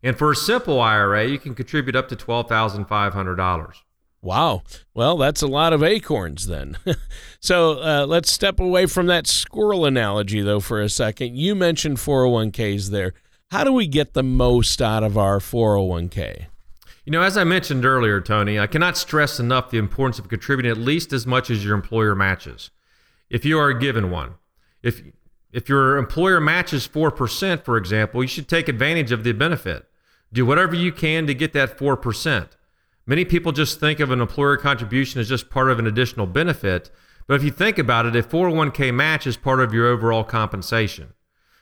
And 0.04 0.18
for 0.18 0.32
a 0.32 0.36
simple 0.36 0.82
IRA, 0.82 1.26
you 1.26 1.40
can 1.40 1.56
contribute 1.56 1.96
up 1.96 2.10
to 2.10 2.16
$12,500. 2.16 3.74
Wow. 4.22 4.64
Well, 4.94 5.18
that's 5.18 5.42
a 5.42 5.48
lot 5.48 5.74
of 5.74 5.82
acorns 5.82 6.48
then. 6.48 6.78
so 7.40 7.80
uh, 7.82 8.06
let's 8.06 8.32
step 8.32 8.60
away 8.60 8.86
from 8.86 9.08
that 9.08 9.28
squirrel 9.28 9.86
analogy, 9.86 10.42
though, 10.42 10.60
for 10.60 10.82
a 10.82 10.90
second. 10.90 11.38
You 11.38 11.56
mentioned 11.56 11.98
401ks 11.98 12.90
there. 12.90 13.14
How 13.52 13.64
do 13.64 13.72
we 13.72 13.88
get 13.88 14.14
the 14.14 14.24
most 14.24 14.82
out 14.82 15.04
of 15.04 15.18
our 15.18 15.40
401k? 15.40 16.48
You 17.06 17.12
know, 17.12 17.22
as 17.22 17.38
I 17.38 17.44
mentioned 17.44 17.86
earlier, 17.86 18.22
Tony, 18.22 18.58
I 18.58 18.68
cannot 18.68 18.98
stress 18.98 19.40
enough 19.40 19.70
the 19.70 19.78
importance 19.78 20.20
of 20.20 20.30
contributing 20.30 20.72
at 20.72 20.78
least 20.78 21.12
as 21.12 21.28
much 21.28 21.50
as 21.50 21.64
your 21.64 21.76
employer 21.76 22.16
matches. 22.16 22.72
If 23.30 23.44
you 23.44 23.60
are 23.60 23.74
given 23.74 24.10
one, 24.10 24.36
if 24.82 25.02
if 25.52 25.70
your 25.70 25.98
employer 25.98 26.42
matches 26.42 26.88
4%, 26.88 27.64
for 27.64 27.78
example, 27.78 28.24
you 28.24 28.28
should 28.28 28.48
take 28.48 28.68
advantage 28.68 29.12
of 29.12 29.24
the 29.24 29.34
benefit. 29.34 29.88
Do 30.34 30.46
whatever 30.46 30.76
you 30.76 30.92
can 30.92 31.28
to 31.28 31.34
get 31.34 31.54
that 31.54 31.78
4%. 31.78 32.50
Many 33.06 33.24
people 33.24 33.52
just 33.52 33.80
think 33.80 34.00
of 34.00 34.12
an 34.12 34.20
employer 34.20 34.58
contribution 34.58 35.22
as 35.22 35.30
just 35.30 35.50
part 35.50 35.70
of 35.70 35.78
an 35.78 35.88
additional 35.88 36.26
benefit, 36.26 36.90
but 37.28 37.36
if 37.36 37.44
you 37.44 37.52
think 37.52 37.78
about 37.78 38.06
it, 38.06 38.16
a 38.16 38.24
401k 38.24 38.94
match 38.94 39.28
is 39.28 39.38
part 39.38 39.60
of 39.60 39.74
your 39.74 39.88
overall 39.88 40.24
compensation. 40.24 41.14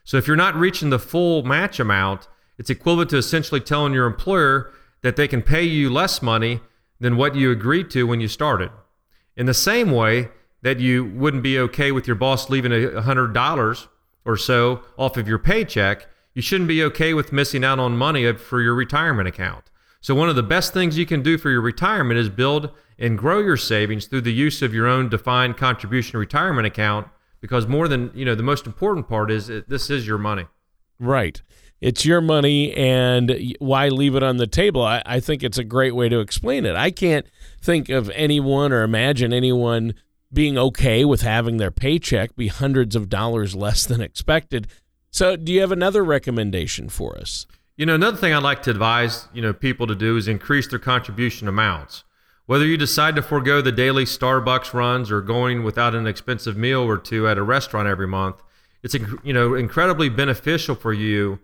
So 0.03 0.17
if 0.17 0.25
you're 0.25 0.35
not 0.35 0.55
reaching 0.55 0.89
the 0.89 0.99
full 0.99 1.43
match 1.43 1.79
amount, 1.79 2.27
it's 2.57 2.69
equivalent 2.69 3.09
to 3.11 3.17
essentially 3.17 3.59
telling 3.59 3.93
your 3.93 4.07
employer 4.07 4.71
that 5.01 5.15
they 5.15 5.27
can 5.27 5.41
pay 5.41 5.63
you 5.63 5.89
less 5.89 6.21
money 6.21 6.61
than 6.99 7.17
what 7.17 7.35
you 7.35 7.51
agreed 7.51 7.89
to 7.91 8.07
when 8.07 8.21
you 8.21 8.27
started. 8.27 8.71
In 9.35 9.47
the 9.47 9.53
same 9.53 9.91
way 9.91 10.29
that 10.61 10.79
you 10.79 11.05
wouldn't 11.05 11.43
be 11.43 11.59
okay 11.59 11.91
with 11.91 12.07
your 12.07 12.15
boss 12.15 12.49
leaving 12.49 12.71
a 12.71 13.01
$100 13.01 13.87
or 14.25 14.37
so 14.37 14.83
off 14.97 15.17
of 15.17 15.27
your 15.27 15.39
paycheck, 15.39 16.07
you 16.33 16.41
shouldn't 16.41 16.67
be 16.67 16.83
okay 16.83 17.13
with 17.13 17.33
missing 17.33 17.63
out 17.63 17.79
on 17.79 17.97
money 17.97 18.31
for 18.33 18.61
your 18.61 18.75
retirement 18.75 19.27
account. 19.27 19.65
So, 19.99 20.15
one 20.15 20.29
of 20.29 20.35
the 20.35 20.43
best 20.43 20.73
things 20.73 20.97
you 20.97 21.05
can 21.05 21.21
do 21.21 21.37
for 21.37 21.49
your 21.49 21.61
retirement 21.61 22.19
is 22.19 22.29
build 22.29 22.71
and 22.97 23.17
grow 23.17 23.39
your 23.39 23.57
savings 23.57 24.07
through 24.07 24.21
the 24.21 24.33
use 24.33 24.61
of 24.61 24.73
your 24.73 24.87
own 24.87 25.09
defined 25.09 25.57
contribution 25.57 26.19
retirement 26.19 26.65
account. 26.65 27.07
Because 27.39 27.67
more 27.67 27.87
than, 27.87 28.11
you 28.13 28.23
know, 28.23 28.35
the 28.35 28.43
most 28.43 28.67
important 28.67 29.07
part 29.07 29.31
is 29.31 29.49
it, 29.49 29.67
this 29.67 29.89
is 29.89 30.05
your 30.05 30.19
money. 30.19 30.45
Right. 30.99 31.41
It's 31.81 32.05
your 32.05 32.21
money, 32.21 32.71
and 32.73 33.55
why 33.57 33.89
leave 33.89 34.15
it 34.15 34.21
on 34.21 34.37
the 34.37 34.45
table? 34.45 34.83
I, 34.83 35.01
I 35.03 35.19
think 35.19 35.41
it's 35.41 35.57
a 35.57 35.63
great 35.63 35.95
way 35.95 36.09
to 36.09 36.19
explain 36.19 36.65
it. 36.65 36.75
I 36.75 36.91
can't 36.91 37.25
think 37.59 37.89
of 37.89 38.11
anyone 38.11 38.71
or 38.71 38.83
imagine 38.83 39.33
anyone 39.33 39.95
being 40.31 40.57
okay 40.57 41.03
with 41.03 41.21
having 41.21 41.57
their 41.57 41.71
paycheck 41.71 42.35
be 42.35 42.47
hundreds 42.47 42.95
of 42.95 43.09
dollars 43.09 43.55
less 43.55 43.85
than 43.85 43.99
expected. 43.99 44.67
So, 45.11 45.35
do 45.35 45.51
you 45.51 45.59
have 45.59 45.73
another 45.73 46.03
recommendation 46.03 46.87
for 46.87 47.17
us? 47.17 47.45
You 47.75 47.85
know, 47.85 47.95
another 47.95 48.17
thing 48.17 48.33
I'd 48.33 48.43
like 48.43 48.63
to 48.63 48.71
advise, 48.71 49.27
you 49.33 49.41
know, 49.41 49.53
people 49.53 49.85
to 49.87 49.95
do 49.95 50.15
is 50.15 50.27
increase 50.27 50.67
their 50.67 50.79
contribution 50.79 51.47
amounts. 51.47 52.05
Whether 52.45 52.65
you 52.65 52.77
decide 52.77 53.15
to 53.17 53.21
forego 53.21 53.61
the 53.61 53.71
daily 53.71 54.05
Starbucks 54.05 54.73
runs 54.73 55.11
or 55.11 55.21
going 55.21 55.63
without 55.63 55.95
an 55.95 56.07
expensive 56.07 56.57
meal 56.57 56.81
or 56.81 56.97
two 56.97 57.27
at 57.27 57.37
a 57.37 57.43
restaurant 57.43 57.87
every 57.87 58.07
month, 58.07 58.41
it's 58.83 58.95
you 59.23 59.33
know 59.33 59.53
incredibly 59.53 60.09
beneficial 60.09 60.75
for 60.75 60.93
you 60.93 61.39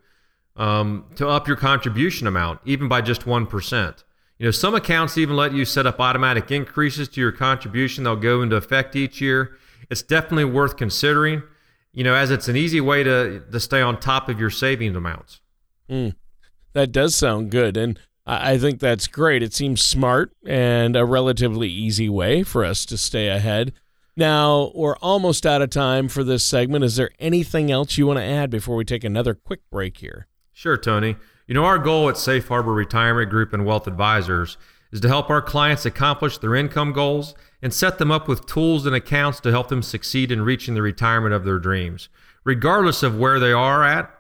um, 0.56 1.06
to 1.16 1.28
up 1.28 1.48
your 1.48 1.58
contribution 1.58 2.26
amount, 2.26 2.62
even 2.66 2.88
by 2.88 3.02
just 3.02 3.26
one 3.26 3.46
percent. 3.46 4.04
You 4.38 4.46
know, 4.46 4.52
some 4.52 4.76
accounts 4.76 5.18
even 5.18 5.36
let 5.36 5.54
you 5.54 5.66
set 5.66 5.86
up 5.86 6.00
automatic 6.00 6.52
increases 6.52 7.08
to 7.10 7.22
your 7.22 7.32
contribution. 7.32 8.04
They'll 8.04 8.16
go 8.16 8.42
into 8.42 8.56
effect 8.56 8.96
each 8.96 9.20
year. 9.20 9.58
It's 9.90 10.02
definitely 10.02 10.46
worth 10.46 10.78
considering. 10.78 11.44
You 11.94 12.04
know, 12.04 12.14
as 12.14 12.30
it's 12.32 12.48
an 12.48 12.56
easy 12.56 12.82
way 12.82 13.04
to 13.04 13.42
to 13.52 13.60
stay 13.60 13.82
on 13.82 14.00
top 14.00 14.30
of 14.30 14.40
your 14.40 14.50
savings 14.50 14.96
amounts. 14.96 15.42
Mm. 15.90 16.16
That 16.74 16.92
does 16.92 17.16
sound 17.16 17.50
good. 17.50 17.76
And 17.76 18.00
I 18.26 18.58
think 18.58 18.80
that's 18.80 19.08
great. 19.08 19.42
It 19.42 19.54
seems 19.54 19.82
smart 19.82 20.32
and 20.46 20.96
a 20.96 21.06
relatively 21.06 21.70
easy 21.70 22.10
way 22.10 22.44
for 22.44 22.66
us 22.66 22.86
to 22.88 22.98
stay 22.98 23.30
ahead. 23.30 23.74
Now, 24.18 24.72
we're 24.76 24.98
almost 24.98 25.46
out 25.46 25.62
of 25.62 25.70
time 25.70 26.08
for 26.10 26.24
this 26.24 26.44
segment. 26.44 26.84
Is 26.84 26.98
there 26.98 27.12
anything 27.20 27.72
else 27.72 27.98
you 27.98 28.08
want 28.08 28.18
to 28.18 28.26
add 28.26 28.50
before 28.50 28.76
we 28.76 28.84
take 28.84 29.04
another 29.04 29.34
quick 29.34 29.62
break 29.72 29.98
here? 29.98 30.28
Sure, 30.52 30.76
Tony. 30.76 31.16
You 31.48 31.54
know, 31.54 31.64
our 31.64 31.78
goal 31.78 32.10
at 32.10 32.18
Safe 32.18 32.48
Harbor 32.48 32.74
Retirement 32.74 33.30
Group 33.30 33.54
and 33.54 33.66
Wealth 33.66 33.88
Advisors 33.88 34.58
is 34.92 35.00
to 35.02 35.08
help 35.08 35.30
our 35.30 35.42
clients 35.42 35.86
accomplish 35.86 36.38
their 36.40 36.56
income 36.56 36.94
goals 36.94 37.34
and 37.62 37.74
set 37.74 37.98
them 37.98 38.12
up 38.12 38.28
with 38.28 38.46
tools 38.46 38.86
and 38.86 38.96
accounts 38.96 39.40
to 39.42 39.52
help 39.52 39.70
them 39.70 39.82
succeed 39.82 40.32
in 40.32 40.42
reaching 40.42 40.74
the 40.74 40.82
retirement 40.82 41.34
of 41.34 41.44
their 41.44 41.60
dreams, 41.60 42.10
regardless 42.44 43.04
of 43.04 43.18
where 43.18 43.40
they 43.40 43.52
are 43.52 43.84
at 43.84 44.12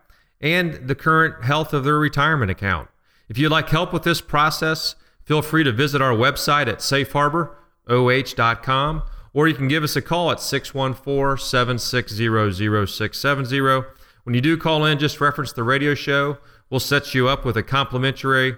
and 0.42 0.88
the 0.88 0.96
current 0.96 1.44
health 1.44 1.74
of 1.74 1.84
their 1.84 2.00
retirement 2.00 2.52
account. 2.52 2.90
If 3.30 3.38
you'd 3.38 3.52
like 3.52 3.70
help 3.70 3.94
with 3.94 4.04
this 4.04 4.22
process, 4.22 4.96
feel 5.24 5.42
free 5.42 5.64
to 5.64 5.72
visit 5.72 6.02
our 6.02 6.14
website 6.14 6.68
at 6.68 6.80
safeharboroh.com 6.80 9.04
or 9.34 9.48
you 9.48 9.54
can 9.54 9.68
give 9.68 9.84
us 9.84 9.96
a 9.96 10.02
call 10.02 10.32
at 10.32 10.40
614 10.40 11.46
760 11.46 12.88
0670. 12.88 13.86
When 14.24 14.34
you 14.34 14.42
do 14.42 14.58
call 14.58 14.84
in, 14.86 14.98
just 14.98 15.22
reference 15.22 15.54
the 15.54 15.64
radio 15.64 15.94
show. 15.94 16.40
We'll 16.70 16.80
set 16.80 17.14
you 17.14 17.28
up 17.28 17.46
with 17.46 17.56
a 17.56 17.64
complimentary, 17.64 18.58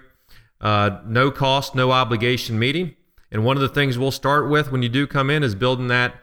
uh, 0.60 1.00
no 1.04 1.30
cost, 1.30 1.74
no 1.74 1.92
obligation 1.92 2.58
meeting. 2.58 2.96
And 3.30 3.44
one 3.44 3.56
of 3.56 3.60
the 3.60 3.68
things 3.68 3.98
we'll 3.98 4.10
start 4.10 4.48
with 4.48 4.72
when 4.72 4.82
you 4.82 4.88
do 4.88 5.06
come 5.06 5.30
in 5.30 5.42
is 5.42 5.54
building 5.54 5.88
that 5.88 6.14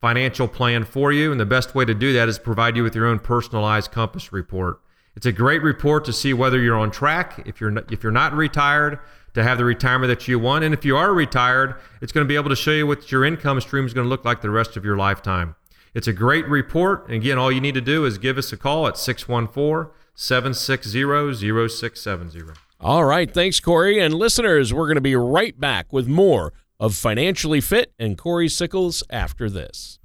financial 0.00 0.48
plan 0.48 0.84
for 0.84 1.12
you. 1.12 1.30
And 1.30 1.40
the 1.40 1.46
best 1.46 1.74
way 1.74 1.84
to 1.84 1.94
do 1.94 2.12
that 2.12 2.28
is 2.28 2.38
provide 2.38 2.76
you 2.76 2.82
with 2.82 2.94
your 2.94 3.06
own 3.06 3.18
personalized 3.18 3.90
compass 3.90 4.32
report. 4.32 4.80
It's 5.16 5.26
a 5.26 5.32
great 5.32 5.62
report 5.62 6.04
to 6.04 6.12
see 6.12 6.32
whether 6.32 6.60
you're 6.60 6.78
on 6.78 6.90
track. 6.90 7.42
If 7.46 7.60
you're 7.60 7.70
not, 7.70 7.92
if 7.92 8.02
you're 8.02 8.12
not 8.12 8.32
retired, 8.32 8.98
to 9.34 9.42
have 9.42 9.58
the 9.58 9.64
retirement 9.64 10.08
that 10.08 10.26
you 10.26 10.38
want, 10.38 10.64
and 10.64 10.74
if 10.74 10.84
you 10.84 10.96
are 10.96 11.12
retired, 11.12 11.76
it's 12.00 12.12
going 12.12 12.24
to 12.24 12.28
be 12.28 12.34
able 12.34 12.50
to 12.50 12.56
show 12.56 12.72
you 12.72 12.86
what 12.86 13.10
your 13.12 13.24
income 13.24 13.60
stream 13.60 13.86
is 13.86 13.94
going 13.94 14.04
to 14.04 14.08
look 14.08 14.24
like 14.24 14.40
the 14.40 14.50
rest 14.50 14.76
of 14.76 14.84
your 14.84 14.96
lifetime. 14.96 15.54
It's 15.94 16.06
a 16.06 16.12
great 16.12 16.46
report. 16.48 17.06
And 17.06 17.16
again, 17.16 17.38
all 17.38 17.50
you 17.50 17.60
need 17.60 17.74
to 17.74 17.80
do 17.80 18.04
is 18.04 18.18
give 18.18 18.38
us 18.38 18.52
a 18.52 18.56
call 18.56 18.86
at 18.86 18.96
614 18.96 19.92
760 20.14 21.34
0670. 21.38 22.69
All 22.82 23.04
right. 23.04 23.30
Thanks, 23.30 23.60
Corey. 23.60 23.98
And 23.98 24.14
listeners, 24.14 24.72
we're 24.72 24.86
going 24.86 24.94
to 24.94 25.02
be 25.02 25.14
right 25.14 25.58
back 25.58 25.92
with 25.92 26.08
more 26.08 26.54
of 26.78 26.94
Financially 26.94 27.60
Fit 27.60 27.92
and 27.98 28.16
Corey 28.16 28.48
Sickles 28.48 29.02
after 29.10 29.50
this. 29.50 29.98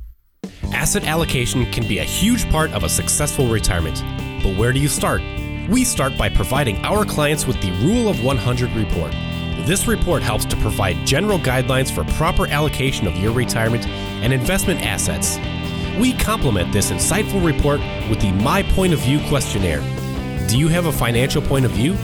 Asset 0.74 1.06
allocation 1.06 1.72
can 1.72 1.88
be 1.88 2.00
a 2.00 2.04
huge 2.04 2.50
part 2.50 2.72
of 2.72 2.84
a 2.84 2.90
successful 2.90 3.48
retirement. 3.50 4.04
But 4.44 4.58
where 4.58 4.74
do 4.74 4.80
you 4.80 4.90
start? 4.90 5.22
We 5.70 5.86
start 5.86 6.18
by 6.18 6.28
providing 6.28 6.76
our 6.84 7.06
clients 7.06 7.48
with 7.48 7.60
the 7.62 7.72
Rule 7.82 8.10
of 8.10 8.22
100 8.22 8.70
report. 8.72 9.12
This 9.66 9.88
report 9.88 10.22
helps 10.22 10.44
to 10.46 10.58
provide 10.58 11.08
general 11.08 11.40
guidelines 11.40 11.90
for 11.90 12.04
proper 12.16 12.46
allocation 12.48 13.08
of 13.08 13.16
your 13.16 13.32
retirement 13.32 13.88
and 13.88 14.34
investment 14.34 14.82
assets. 14.86 15.38
We 15.98 16.12
complement 16.12 16.74
this 16.74 16.92
insightful 16.92 17.44
report 17.44 17.80
with 18.10 18.20
the 18.20 18.34
My 18.34 18.64
Point 18.64 18.92
of 18.92 19.00
View 19.00 19.26
questionnaire. 19.30 19.80
Do 20.50 20.60
you 20.60 20.68
have 20.68 20.88
a 20.88 20.92
financial 20.92 21.42
point 21.42 21.64
of 21.64 21.72
view? 21.72 21.96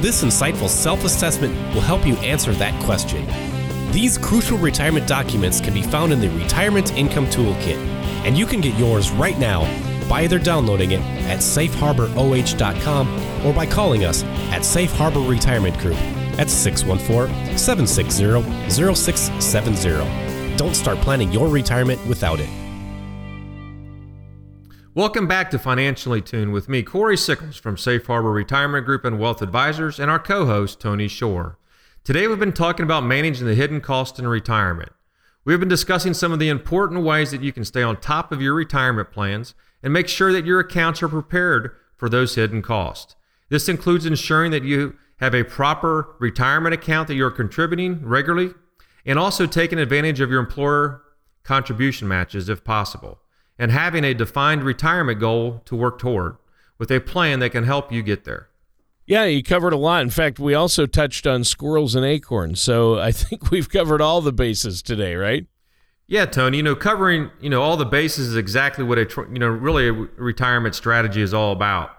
This 0.00 0.22
insightful 0.22 0.68
self 0.68 1.04
assessment 1.04 1.54
will 1.74 1.80
help 1.80 2.06
you 2.06 2.16
answer 2.16 2.52
that 2.52 2.80
question. 2.84 3.26
These 3.92 4.18
crucial 4.18 4.58
retirement 4.58 5.06
documents 5.06 5.58
can 5.58 5.72
be 5.72 5.82
found 5.82 6.12
in 6.12 6.20
the 6.20 6.28
Retirement 6.28 6.92
Income 6.92 7.28
Toolkit, 7.28 7.78
and 8.26 8.36
you 8.36 8.44
can 8.44 8.60
get 8.60 8.78
yours 8.78 9.10
right 9.10 9.38
now 9.38 9.62
by 10.06 10.22
either 10.22 10.38
downloading 10.38 10.92
it 10.92 11.00
at 11.00 11.38
safeharboroh.com 11.38 13.46
or 13.46 13.54
by 13.54 13.64
calling 13.64 14.04
us 14.04 14.22
at 14.52 14.66
Safe 14.66 14.92
Harbor 14.92 15.20
Retirement 15.20 15.78
Group 15.78 15.96
at 16.38 16.50
614 16.50 17.56
760 17.56 18.70
0670. 18.70 20.56
Don't 20.56 20.76
start 20.76 20.98
planning 20.98 21.32
your 21.32 21.48
retirement 21.48 22.04
without 22.06 22.38
it. 22.38 22.65
Welcome 24.96 25.28
back 25.28 25.50
to 25.50 25.58
Financially 25.58 26.22
Tuned 26.22 26.54
with 26.54 26.70
me, 26.70 26.82
Corey 26.82 27.18
Sickles 27.18 27.58
from 27.58 27.76
Safe 27.76 28.06
Harbor 28.06 28.32
Retirement 28.32 28.86
Group 28.86 29.04
and 29.04 29.18
Wealth 29.18 29.42
Advisors, 29.42 30.00
and 30.00 30.10
our 30.10 30.18
co 30.18 30.46
host, 30.46 30.80
Tony 30.80 31.06
Shore. 31.06 31.58
Today, 32.02 32.26
we've 32.26 32.38
been 32.38 32.50
talking 32.50 32.84
about 32.84 33.04
managing 33.04 33.46
the 33.46 33.54
hidden 33.54 33.82
cost 33.82 34.18
in 34.18 34.26
retirement. 34.26 34.92
We've 35.44 35.60
been 35.60 35.68
discussing 35.68 36.14
some 36.14 36.32
of 36.32 36.38
the 36.38 36.48
important 36.48 37.04
ways 37.04 37.30
that 37.30 37.42
you 37.42 37.52
can 37.52 37.66
stay 37.66 37.82
on 37.82 38.00
top 38.00 38.32
of 38.32 38.40
your 38.40 38.54
retirement 38.54 39.10
plans 39.10 39.54
and 39.82 39.92
make 39.92 40.08
sure 40.08 40.32
that 40.32 40.46
your 40.46 40.60
accounts 40.60 41.02
are 41.02 41.10
prepared 41.10 41.72
for 41.94 42.08
those 42.08 42.36
hidden 42.36 42.62
costs. 42.62 43.16
This 43.50 43.68
includes 43.68 44.06
ensuring 44.06 44.50
that 44.52 44.64
you 44.64 44.96
have 45.18 45.34
a 45.34 45.44
proper 45.44 46.16
retirement 46.20 46.72
account 46.72 47.08
that 47.08 47.16
you're 47.16 47.30
contributing 47.30 48.00
regularly 48.02 48.54
and 49.04 49.18
also 49.18 49.44
taking 49.44 49.78
advantage 49.78 50.20
of 50.20 50.30
your 50.30 50.40
employer 50.40 51.02
contribution 51.44 52.08
matches 52.08 52.48
if 52.48 52.64
possible, 52.64 53.18
and 53.58 53.70
having 53.70 54.04
a 54.04 54.14
defined 54.14 54.62
retirement 54.62 55.20
goal 55.20 55.62
to 55.64 55.76
work 55.76 55.98
toward 55.98 56.36
with 56.78 56.90
a 56.90 57.00
plan 57.00 57.40
that 57.40 57.50
can 57.50 57.64
help 57.64 57.90
you 57.90 58.02
get 58.02 58.24
there. 58.24 58.48
Yeah, 59.06 59.24
you 59.24 59.42
covered 59.42 59.72
a 59.72 59.76
lot. 59.76 60.02
In 60.02 60.10
fact, 60.10 60.38
we 60.38 60.54
also 60.54 60.84
touched 60.84 61.26
on 61.26 61.44
squirrels 61.44 61.94
and 61.94 62.04
acorns. 62.04 62.60
So 62.60 62.98
I 62.98 63.12
think 63.12 63.50
we've 63.50 63.70
covered 63.70 64.00
all 64.00 64.20
the 64.20 64.32
bases 64.32 64.82
today, 64.82 65.14
right? 65.14 65.46
Yeah, 66.08 66.26
Tony. 66.26 66.58
You 66.58 66.62
know, 66.62 66.76
covering 66.76 67.30
you 67.40 67.50
know 67.50 67.62
all 67.62 67.76
the 67.76 67.84
bases 67.84 68.28
is 68.28 68.36
exactly 68.36 68.84
what 68.84 68.98
a 68.98 69.08
you 69.32 69.38
know 69.38 69.48
really 69.48 69.88
a 69.88 69.92
retirement 69.92 70.74
strategy 70.74 71.20
is 71.20 71.34
all 71.34 71.52
about. 71.52 71.90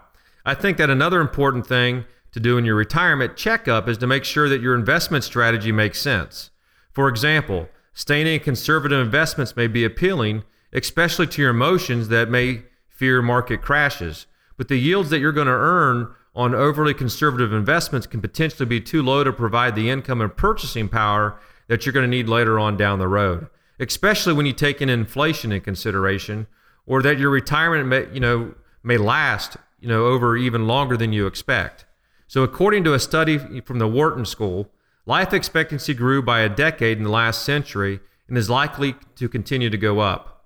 I 0.46 0.54
think 0.54 0.78
that 0.78 0.88
another 0.88 1.20
important 1.20 1.66
thing 1.66 2.06
to 2.32 2.40
do 2.40 2.56
in 2.56 2.64
your 2.64 2.74
retirement 2.74 3.36
checkup 3.36 3.88
is 3.88 3.98
to 3.98 4.06
make 4.06 4.24
sure 4.24 4.48
that 4.48 4.62
your 4.62 4.74
investment 4.74 5.24
strategy 5.24 5.72
makes 5.72 6.00
sense. 6.00 6.50
For 6.90 7.08
example, 7.08 7.68
staying 7.92 8.26
in 8.26 8.40
conservative 8.40 8.98
investments 9.04 9.56
may 9.56 9.66
be 9.66 9.84
appealing, 9.84 10.44
especially 10.72 11.26
to 11.26 11.42
your 11.42 11.50
emotions 11.50 12.08
that 12.08 12.30
may 12.30 12.62
fear 12.88 13.22
market 13.22 13.62
crashes. 13.62 14.26
But 14.56 14.68
the 14.68 14.76
yields 14.76 15.10
that 15.10 15.20
you're 15.20 15.32
going 15.32 15.46
to 15.46 15.52
earn 15.52 16.14
on 16.34 16.54
overly 16.54 16.94
conservative 16.94 17.52
investments 17.52 18.06
can 18.06 18.20
potentially 18.20 18.66
be 18.66 18.80
too 18.80 19.02
low 19.02 19.24
to 19.24 19.32
provide 19.32 19.74
the 19.74 19.90
income 19.90 20.20
and 20.20 20.36
purchasing 20.36 20.88
power 20.88 21.38
that 21.68 21.84
you're 21.84 21.92
going 21.92 22.08
to 22.08 22.16
need 22.16 22.28
later 22.28 22.58
on 22.58 22.76
down 22.76 22.98
the 22.98 23.08
road, 23.08 23.48
especially 23.78 24.32
when 24.32 24.46
you 24.46 24.52
take 24.52 24.80
in 24.80 24.88
inflation 24.88 25.52
in 25.52 25.60
consideration 25.60 26.46
or 26.86 27.02
that 27.02 27.18
your 27.18 27.30
retirement 27.30 27.86
may, 27.86 28.06
you 28.12 28.20
know, 28.20 28.54
may 28.82 28.96
last, 28.96 29.56
you 29.80 29.88
know, 29.88 30.06
over 30.06 30.36
even 30.36 30.66
longer 30.66 30.96
than 30.96 31.12
you 31.12 31.26
expect. 31.26 31.84
So 32.26 32.42
according 32.42 32.84
to 32.84 32.94
a 32.94 32.98
study 32.98 33.60
from 33.60 33.78
the 33.78 33.88
Wharton 33.88 34.24
School, 34.24 34.70
life 35.06 35.32
expectancy 35.32 35.94
grew 35.94 36.22
by 36.22 36.40
a 36.40 36.48
decade 36.48 36.98
in 36.98 37.04
the 37.04 37.10
last 37.10 37.42
century 37.44 38.00
and 38.28 38.36
is 38.36 38.50
likely 38.50 38.96
to 39.16 39.28
continue 39.28 39.70
to 39.70 39.78
go 39.78 40.00
up. 40.00 40.37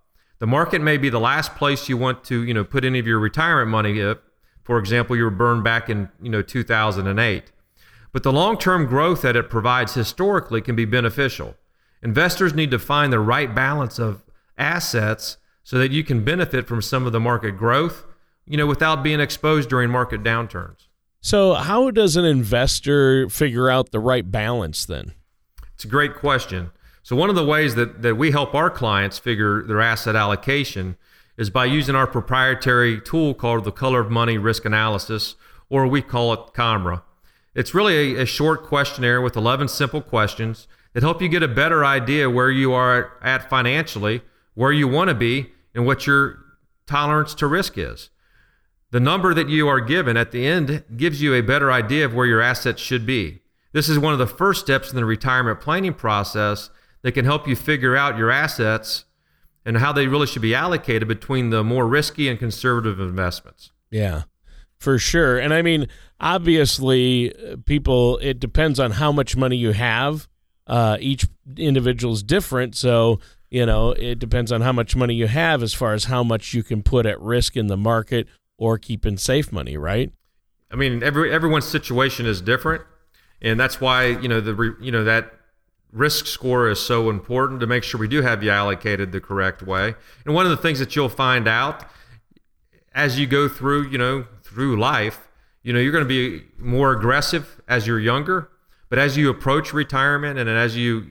The 0.42 0.48
market 0.48 0.82
may 0.82 0.96
be 0.96 1.08
the 1.08 1.20
last 1.20 1.54
place 1.54 1.88
you 1.88 1.96
want 1.96 2.24
to, 2.24 2.42
you 2.42 2.52
know, 2.52 2.64
put 2.64 2.84
any 2.84 2.98
of 2.98 3.06
your 3.06 3.20
retirement 3.20 3.70
money 3.70 4.00
if, 4.00 4.18
for 4.64 4.76
example, 4.76 5.14
you 5.14 5.22
were 5.22 5.30
burned 5.30 5.62
back 5.62 5.88
in, 5.88 6.08
you 6.20 6.30
know, 6.30 6.42
2008. 6.42 7.52
But 8.10 8.24
the 8.24 8.32
long-term 8.32 8.86
growth 8.86 9.22
that 9.22 9.36
it 9.36 9.48
provides 9.48 9.94
historically 9.94 10.60
can 10.60 10.74
be 10.74 10.84
beneficial. 10.84 11.54
Investors 12.02 12.54
need 12.54 12.72
to 12.72 12.80
find 12.80 13.12
the 13.12 13.20
right 13.20 13.54
balance 13.54 14.00
of 14.00 14.24
assets 14.58 15.36
so 15.62 15.78
that 15.78 15.92
you 15.92 16.02
can 16.02 16.24
benefit 16.24 16.66
from 16.66 16.82
some 16.82 17.06
of 17.06 17.12
the 17.12 17.20
market 17.20 17.52
growth, 17.52 18.04
you 18.44 18.56
know, 18.56 18.66
without 18.66 19.04
being 19.04 19.20
exposed 19.20 19.68
during 19.68 19.90
market 19.90 20.24
downturns. 20.24 20.88
So, 21.20 21.54
how 21.54 21.92
does 21.92 22.16
an 22.16 22.24
investor 22.24 23.28
figure 23.28 23.70
out 23.70 23.92
the 23.92 24.00
right 24.00 24.28
balance 24.28 24.86
then? 24.86 25.12
It's 25.76 25.84
a 25.84 25.88
great 25.88 26.16
question. 26.16 26.72
So, 27.04 27.16
one 27.16 27.30
of 27.30 27.34
the 27.34 27.44
ways 27.44 27.74
that, 27.74 28.02
that 28.02 28.16
we 28.16 28.30
help 28.30 28.54
our 28.54 28.70
clients 28.70 29.18
figure 29.18 29.62
their 29.64 29.80
asset 29.80 30.14
allocation 30.14 30.96
is 31.36 31.50
by 31.50 31.64
using 31.64 31.96
our 31.96 32.06
proprietary 32.06 33.00
tool 33.00 33.34
called 33.34 33.64
the 33.64 33.72
Color 33.72 34.00
of 34.00 34.10
Money 34.10 34.38
Risk 34.38 34.64
Analysis, 34.64 35.34
or 35.68 35.86
we 35.86 36.00
call 36.00 36.32
it 36.32 36.54
COMRA. 36.54 37.02
It's 37.54 37.74
really 37.74 38.14
a, 38.14 38.22
a 38.22 38.26
short 38.26 38.62
questionnaire 38.64 39.20
with 39.20 39.36
11 39.36 39.68
simple 39.68 40.00
questions 40.00 40.68
that 40.92 41.02
help 41.02 41.20
you 41.20 41.28
get 41.28 41.42
a 41.42 41.48
better 41.48 41.84
idea 41.84 42.30
where 42.30 42.50
you 42.50 42.72
are 42.72 43.18
at 43.22 43.50
financially, 43.50 44.22
where 44.54 44.72
you 44.72 44.86
want 44.86 45.08
to 45.08 45.14
be, 45.14 45.50
and 45.74 45.84
what 45.84 46.06
your 46.06 46.38
tolerance 46.86 47.34
to 47.34 47.46
risk 47.46 47.76
is. 47.76 48.10
The 48.90 49.00
number 49.00 49.34
that 49.34 49.48
you 49.48 49.66
are 49.68 49.80
given 49.80 50.16
at 50.16 50.30
the 50.30 50.46
end 50.46 50.84
gives 50.96 51.22
you 51.22 51.34
a 51.34 51.40
better 51.40 51.72
idea 51.72 52.04
of 52.04 52.14
where 52.14 52.26
your 52.26 52.42
assets 52.42 52.80
should 52.80 53.06
be. 53.06 53.40
This 53.72 53.88
is 53.88 53.98
one 53.98 54.12
of 54.12 54.18
the 54.18 54.26
first 54.26 54.60
steps 54.60 54.90
in 54.90 54.96
the 54.96 55.04
retirement 55.04 55.60
planning 55.60 55.94
process 55.94 56.68
that 57.02 57.12
can 57.12 57.24
help 57.24 57.46
you 57.46 57.56
figure 57.56 57.96
out 57.96 58.16
your 58.16 58.30
assets 58.30 59.04
and 59.64 59.78
how 59.78 59.92
they 59.92 60.06
really 60.06 60.26
should 60.26 60.42
be 60.42 60.54
allocated 60.54 61.06
between 61.06 61.50
the 61.50 61.62
more 61.62 61.86
risky 61.86 62.28
and 62.28 62.38
conservative 62.38 62.98
investments. 63.00 63.70
Yeah, 63.90 64.22
for 64.78 64.98
sure. 64.98 65.38
And 65.38 65.54
I 65.54 65.62
mean, 65.62 65.88
obviously, 66.20 67.32
people, 67.66 68.18
it 68.18 68.40
depends 68.40 68.80
on 68.80 68.92
how 68.92 69.12
much 69.12 69.36
money 69.36 69.56
you 69.56 69.72
have. 69.72 70.28
Uh, 70.66 70.96
each 71.00 71.26
individual 71.56 72.14
is 72.14 72.22
different. 72.22 72.74
So, 72.76 73.20
you 73.50 73.66
know, 73.66 73.90
it 73.90 74.18
depends 74.18 74.50
on 74.50 74.62
how 74.62 74.72
much 74.72 74.96
money 74.96 75.14
you 75.14 75.26
have 75.26 75.62
as 75.62 75.74
far 75.74 75.92
as 75.92 76.04
how 76.04 76.24
much 76.24 76.54
you 76.54 76.62
can 76.62 76.82
put 76.82 77.06
at 77.06 77.20
risk 77.20 77.56
in 77.56 77.66
the 77.66 77.76
market 77.76 78.26
or 78.58 78.78
keeping 78.78 79.16
safe 79.16 79.52
money, 79.52 79.76
right? 79.76 80.12
I 80.70 80.76
mean, 80.76 81.02
every 81.02 81.30
everyone's 81.30 81.66
situation 81.66 82.24
is 82.24 82.40
different, 82.40 82.82
and 83.42 83.60
that's 83.60 83.80
why 83.80 84.06
you 84.06 84.28
know 84.28 84.40
the 84.40 84.76
you 84.80 84.90
know 84.90 85.04
that 85.04 85.32
risk 85.92 86.26
score 86.26 86.70
is 86.70 86.80
so 86.80 87.10
important 87.10 87.60
to 87.60 87.66
make 87.66 87.84
sure 87.84 88.00
we 88.00 88.08
do 88.08 88.22
have 88.22 88.42
you 88.42 88.50
allocated 88.50 89.12
the 89.12 89.20
correct 89.20 89.62
way. 89.62 89.94
And 90.24 90.34
one 90.34 90.46
of 90.46 90.50
the 90.50 90.56
things 90.56 90.78
that 90.78 90.96
you'll 90.96 91.10
find 91.10 91.46
out 91.46 91.84
as 92.94 93.18
you 93.18 93.26
go 93.26 93.48
through, 93.48 93.88
you 93.88 93.98
know, 93.98 94.26
through 94.42 94.78
life, 94.78 95.28
you 95.62 95.72
know, 95.72 95.78
you're 95.78 95.92
going 95.92 96.04
to 96.04 96.08
be 96.08 96.44
more 96.58 96.92
aggressive 96.92 97.60
as 97.68 97.86
you're 97.86 98.00
younger, 98.00 98.50
but 98.88 98.98
as 98.98 99.16
you 99.16 99.30
approach 99.30 99.72
retirement 99.72 100.38
and 100.38 100.48
as 100.48 100.76
you 100.76 101.06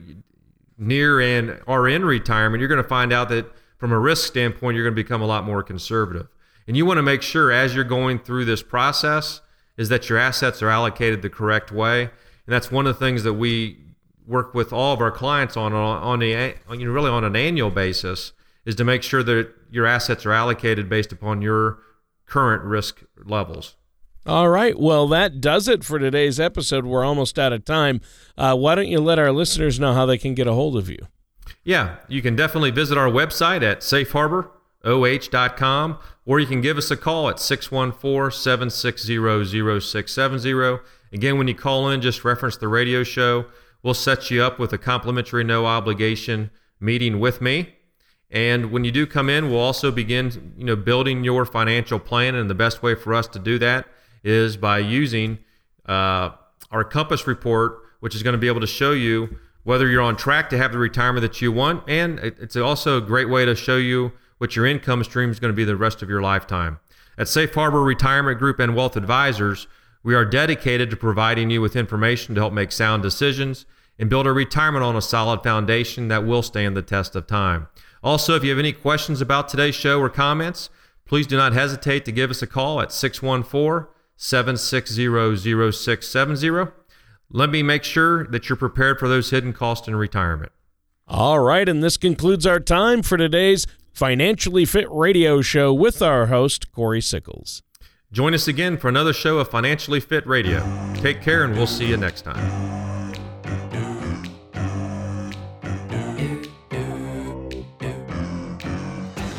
near 0.76 1.20
and 1.20 1.60
are 1.66 1.88
in 1.88 2.04
retirement, 2.04 2.60
you're 2.60 2.68
going 2.68 2.82
to 2.82 2.88
find 2.88 3.12
out 3.12 3.28
that 3.28 3.50
from 3.78 3.92
a 3.92 3.98
risk 3.98 4.26
standpoint, 4.26 4.76
you're 4.76 4.84
going 4.84 4.94
to 4.94 5.02
become 5.02 5.22
a 5.22 5.26
lot 5.26 5.44
more 5.44 5.62
conservative. 5.62 6.28
And 6.66 6.76
you 6.76 6.86
want 6.86 6.98
to 6.98 7.02
make 7.02 7.22
sure 7.22 7.50
as 7.50 7.74
you're 7.74 7.84
going 7.84 8.18
through 8.18 8.44
this 8.44 8.62
process 8.62 9.40
is 9.76 9.88
that 9.88 10.08
your 10.08 10.18
assets 10.18 10.62
are 10.62 10.68
allocated 10.68 11.22
the 11.22 11.30
correct 11.30 11.72
way. 11.72 12.02
And 12.02 12.10
that's 12.46 12.70
one 12.70 12.86
of 12.86 12.98
the 12.98 13.04
things 13.04 13.22
that 13.24 13.34
we 13.34 13.78
work 14.26 14.54
with 14.54 14.72
all 14.72 14.94
of 14.94 15.00
our 15.00 15.10
clients 15.10 15.56
on 15.56 15.72
on 15.72 16.22
a 16.22 16.54
you 16.70 16.84
know 16.84 16.92
really 16.92 17.10
on 17.10 17.24
an 17.24 17.36
annual 17.36 17.70
basis 17.70 18.32
is 18.64 18.74
to 18.76 18.84
make 18.84 19.02
sure 19.02 19.22
that 19.22 19.52
your 19.70 19.86
assets 19.86 20.24
are 20.24 20.32
allocated 20.32 20.88
based 20.88 21.12
upon 21.12 21.42
your 21.42 21.78
current 22.26 22.62
risk 22.62 23.02
levels. 23.24 23.76
All 24.24 24.48
right. 24.48 24.78
Well, 24.78 25.08
that 25.08 25.40
does 25.40 25.66
it 25.66 25.82
for 25.82 25.98
today's 25.98 26.38
episode. 26.38 26.86
We're 26.86 27.04
almost 27.04 27.40
out 27.40 27.52
of 27.52 27.64
time. 27.64 28.00
Uh, 28.38 28.54
why 28.54 28.76
don't 28.76 28.86
you 28.86 29.00
let 29.00 29.18
our 29.18 29.32
listeners 29.32 29.80
know 29.80 29.94
how 29.94 30.06
they 30.06 30.16
can 30.16 30.34
get 30.34 30.46
a 30.46 30.52
hold 30.52 30.76
of 30.76 30.88
you? 30.88 31.08
Yeah, 31.64 31.96
you 32.08 32.22
can 32.22 32.36
definitely 32.36 32.70
visit 32.70 32.96
our 32.96 33.08
website 33.08 33.62
at 33.62 33.82
Safe 33.82 34.12
Harbor 34.12 34.52
oh.com, 34.84 35.98
or 36.24 36.40
you 36.40 36.46
can 36.46 36.60
give 36.60 36.78
us 36.78 36.90
a 36.90 36.96
call 36.96 37.28
at 37.28 37.38
614 37.38 38.36
760 38.36 39.80
0670. 39.80 40.80
Again, 41.12 41.38
when 41.38 41.48
you 41.48 41.54
call 41.54 41.88
in, 41.88 42.00
just 42.00 42.24
reference 42.24 42.56
the 42.56 42.68
radio 42.68 43.02
show. 43.02 43.46
We'll 43.82 43.94
set 43.94 44.30
you 44.30 44.42
up 44.42 44.58
with 44.58 44.72
a 44.72 44.78
complimentary, 44.78 45.44
no 45.44 45.66
obligation 45.66 46.50
meeting 46.80 47.18
with 47.18 47.40
me. 47.40 47.74
And 48.30 48.72
when 48.72 48.84
you 48.84 48.90
do 48.90 49.06
come 49.06 49.28
in, 49.28 49.50
we'll 49.50 49.60
also 49.60 49.90
begin, 49.90 50.54
you 50.56 50.64
know, 50.64 50.76
building 50.76 51.22
your 51.22 51.44
financial 51.44 51.98
plan. 51.98 52.34
And 52.34 52.48
the 52.48 52.54
best 52.54 52.82
way 52.82 52.94
for 52.94 53.12
us 53.12 53.26
to 53.28 53.38
do 53.38 53.58
that 53.58 53.86
is 54.24 54.56
by 54.56 54.78
using 54.78 55.38
uh, 55.86 56.30
our 56.70 56.84
Compass 56.84 57.26
report, 57.26 57.78
which 58.00 58.14
is 58.14 58.22
going 58.22 58.32
to 58.32 58.38
be 58.38 58.48
able 58.48 58.60
to 58.60 58.66
show 58.66 58.92
you 58.92 59.36
whether 59.64 59.88
you're 59.88 60.02
on 60.02 60.16
track 60.16 60.48
to 60.50 60.58
have 60.58 60.72
the 60.72 60.78
retirement 60.78 61.22
that 61.22 61.42
you 61.42 61.52
want. 61.52 61.84
And 61.88 62.18
it's 62.20 62.56
also 62.56 62.96
a 62.96 63.00
great 63.00 63.28
way 63.28 63.44
to 63.44 63.54
show 63.54 63.76
you 63.76 64.12
what 64.38 64.56
your 64.56 64.66
income 64.66 65.04
stream 65.04 65.30
is 65.30 65.38
going 65.38 65.52
to 65.52 65.56
be 65.56 65.64
the 65.64 65.76
rest 65.76 66.02
of 66.02 66.08
your 66.08 66.22
lifetime. 66.22 66.80
At 67.18 67.28
Safe 67.28 67.52
Harbor 67.54 67.82
Retirement 67.82 68.38
Group 68.38 68.58
and 68.58 68.74
Wealth 68.74 68.96
Advisors, 68.96 69.66
we 70.02 70.14
are 70.14 70.24
dedicated 70.24 70.90
to 70.90 70.96
providing 70.96 71.50
you 71.50 71.60
with 71.60 71.76
information 71.76 72.34
to 72.34 72.40
help 72.40 72.52
make 72.52 72.72
sound 72.72 73.02
decisions 73.02 73.66
and 73.98 74.10
build 74.10 74.26
a 74.26 74.32
retirement 74.32 74.84
on 74.84 74.96
a 74.96 75.02
solid 75.02 75.42
foundation 75.42 76.08
that 76.08 76.24
will 76.24 76.42
stand 76.42 76.76
the 76.76 76.82
test 76.82 77.14
of 77.14 77.26
time. 77.26 77.68
Also, 78.02 78.34
if 78.34 78.42
you 78.42 78.50
have 78.50 78.58
any 78.58 78.72
questions 78.72 79.20
about 79.20 79.48
today's 79.48 79.74
show 79.74 80.00
or 80.00 80.08
comments, 80.08 80.70
please 81.04 81.26
do 81.26 81.36
not 81.36 81.52
hesitate 81.52 82.04
to 82.04 82.12
give 82.12 82.30
us 82.30 82.42
a 82.42 82.46
call 82.46 82.80
at 82.80 82.90
614 82.92 83.88
760 84.16 85.72
0670. 85.72 86.72
Let 87.30 87.50
me 87.50 87.62
make 87.62 87.84
sure 87.84 88.26
that 88.26 88.48
you're 88.48 88.56
prepared 88.56 88.98
for 88.98 89.08
those 89.08 89.30
hidden 89.30 89.52
costs 89.52 89.88
in 89.88 89.96
retirement. 89.96 90.52
All 91.06 91.40
right, 91.40 91.68
and 91.68 91.82
this 91.82 91.96
concludes 91.96 92.46
our 92.46 92.60
time 92.60 93.02
for 93.02 93.16
today's 93.16 93.66
Financially 93.92 94.64
Fit 94.64 94.86
Radio 94.90 95.42
Show 95.42 95.72
with 95.72 96.02
our 96.02 96.26
host, 96.26 96.72
Corey 96.72 97.00
Sickles. 97.00 97.62
Join 98.12 98.34
us 98.34 98.46
again 98.46 98.76
for 98.76 98.90
another 98.90 99.14
show 99.14 99.38
of 99.38 99.48
Financially 99.48 99.98
Fit 99.98 100.26
Radio. 100.26 100.60
Take 100.96 101.22
care, 101.22 101.44
and 101.44 101.54
we'll 101.56 101.66
see 101.66 101.86
you 101.86 101.96
next 101.96 102.22
time. 102.22 102.36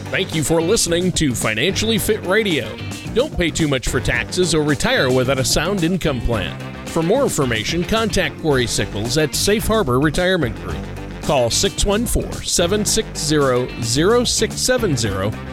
Thank 0.10 0.34
you 0.34 0.44
for 0.44 0.60
listening 0.60 1.12
to 1.14 1.36
Financially 1.36 2.00
Fit 2.00 2.26
Radio. 2.26 2.76
Don't 3.14 3.38
pay 3.38 3.52
too 3.52 3.68
much 3.68 3.90
for 3.90 4.00
taxes 4.00 4.56
or 4.56 4.64
retire 4.64 5.12
without 5.12 5.38
a 5.38 5.46
sound 5.46 5.84
income 5.84 6.20
plan. 6.22 6.60
For 6.88 7.04
more 7.04 7.22
information, 7.22 7.84
contact 7.84 8.42
Corey 8.42 8.66
Sickles 8.66 9.20
at 9.20 9.36
Safe 9.36 9.68
Harbor 9.68 10.00
Retirement 10.00 10.56
Group. 10.64 10.78
Call 11.22 11.52
614 11.52 12.44
760 12.44 13.84
0670 13.84 15.53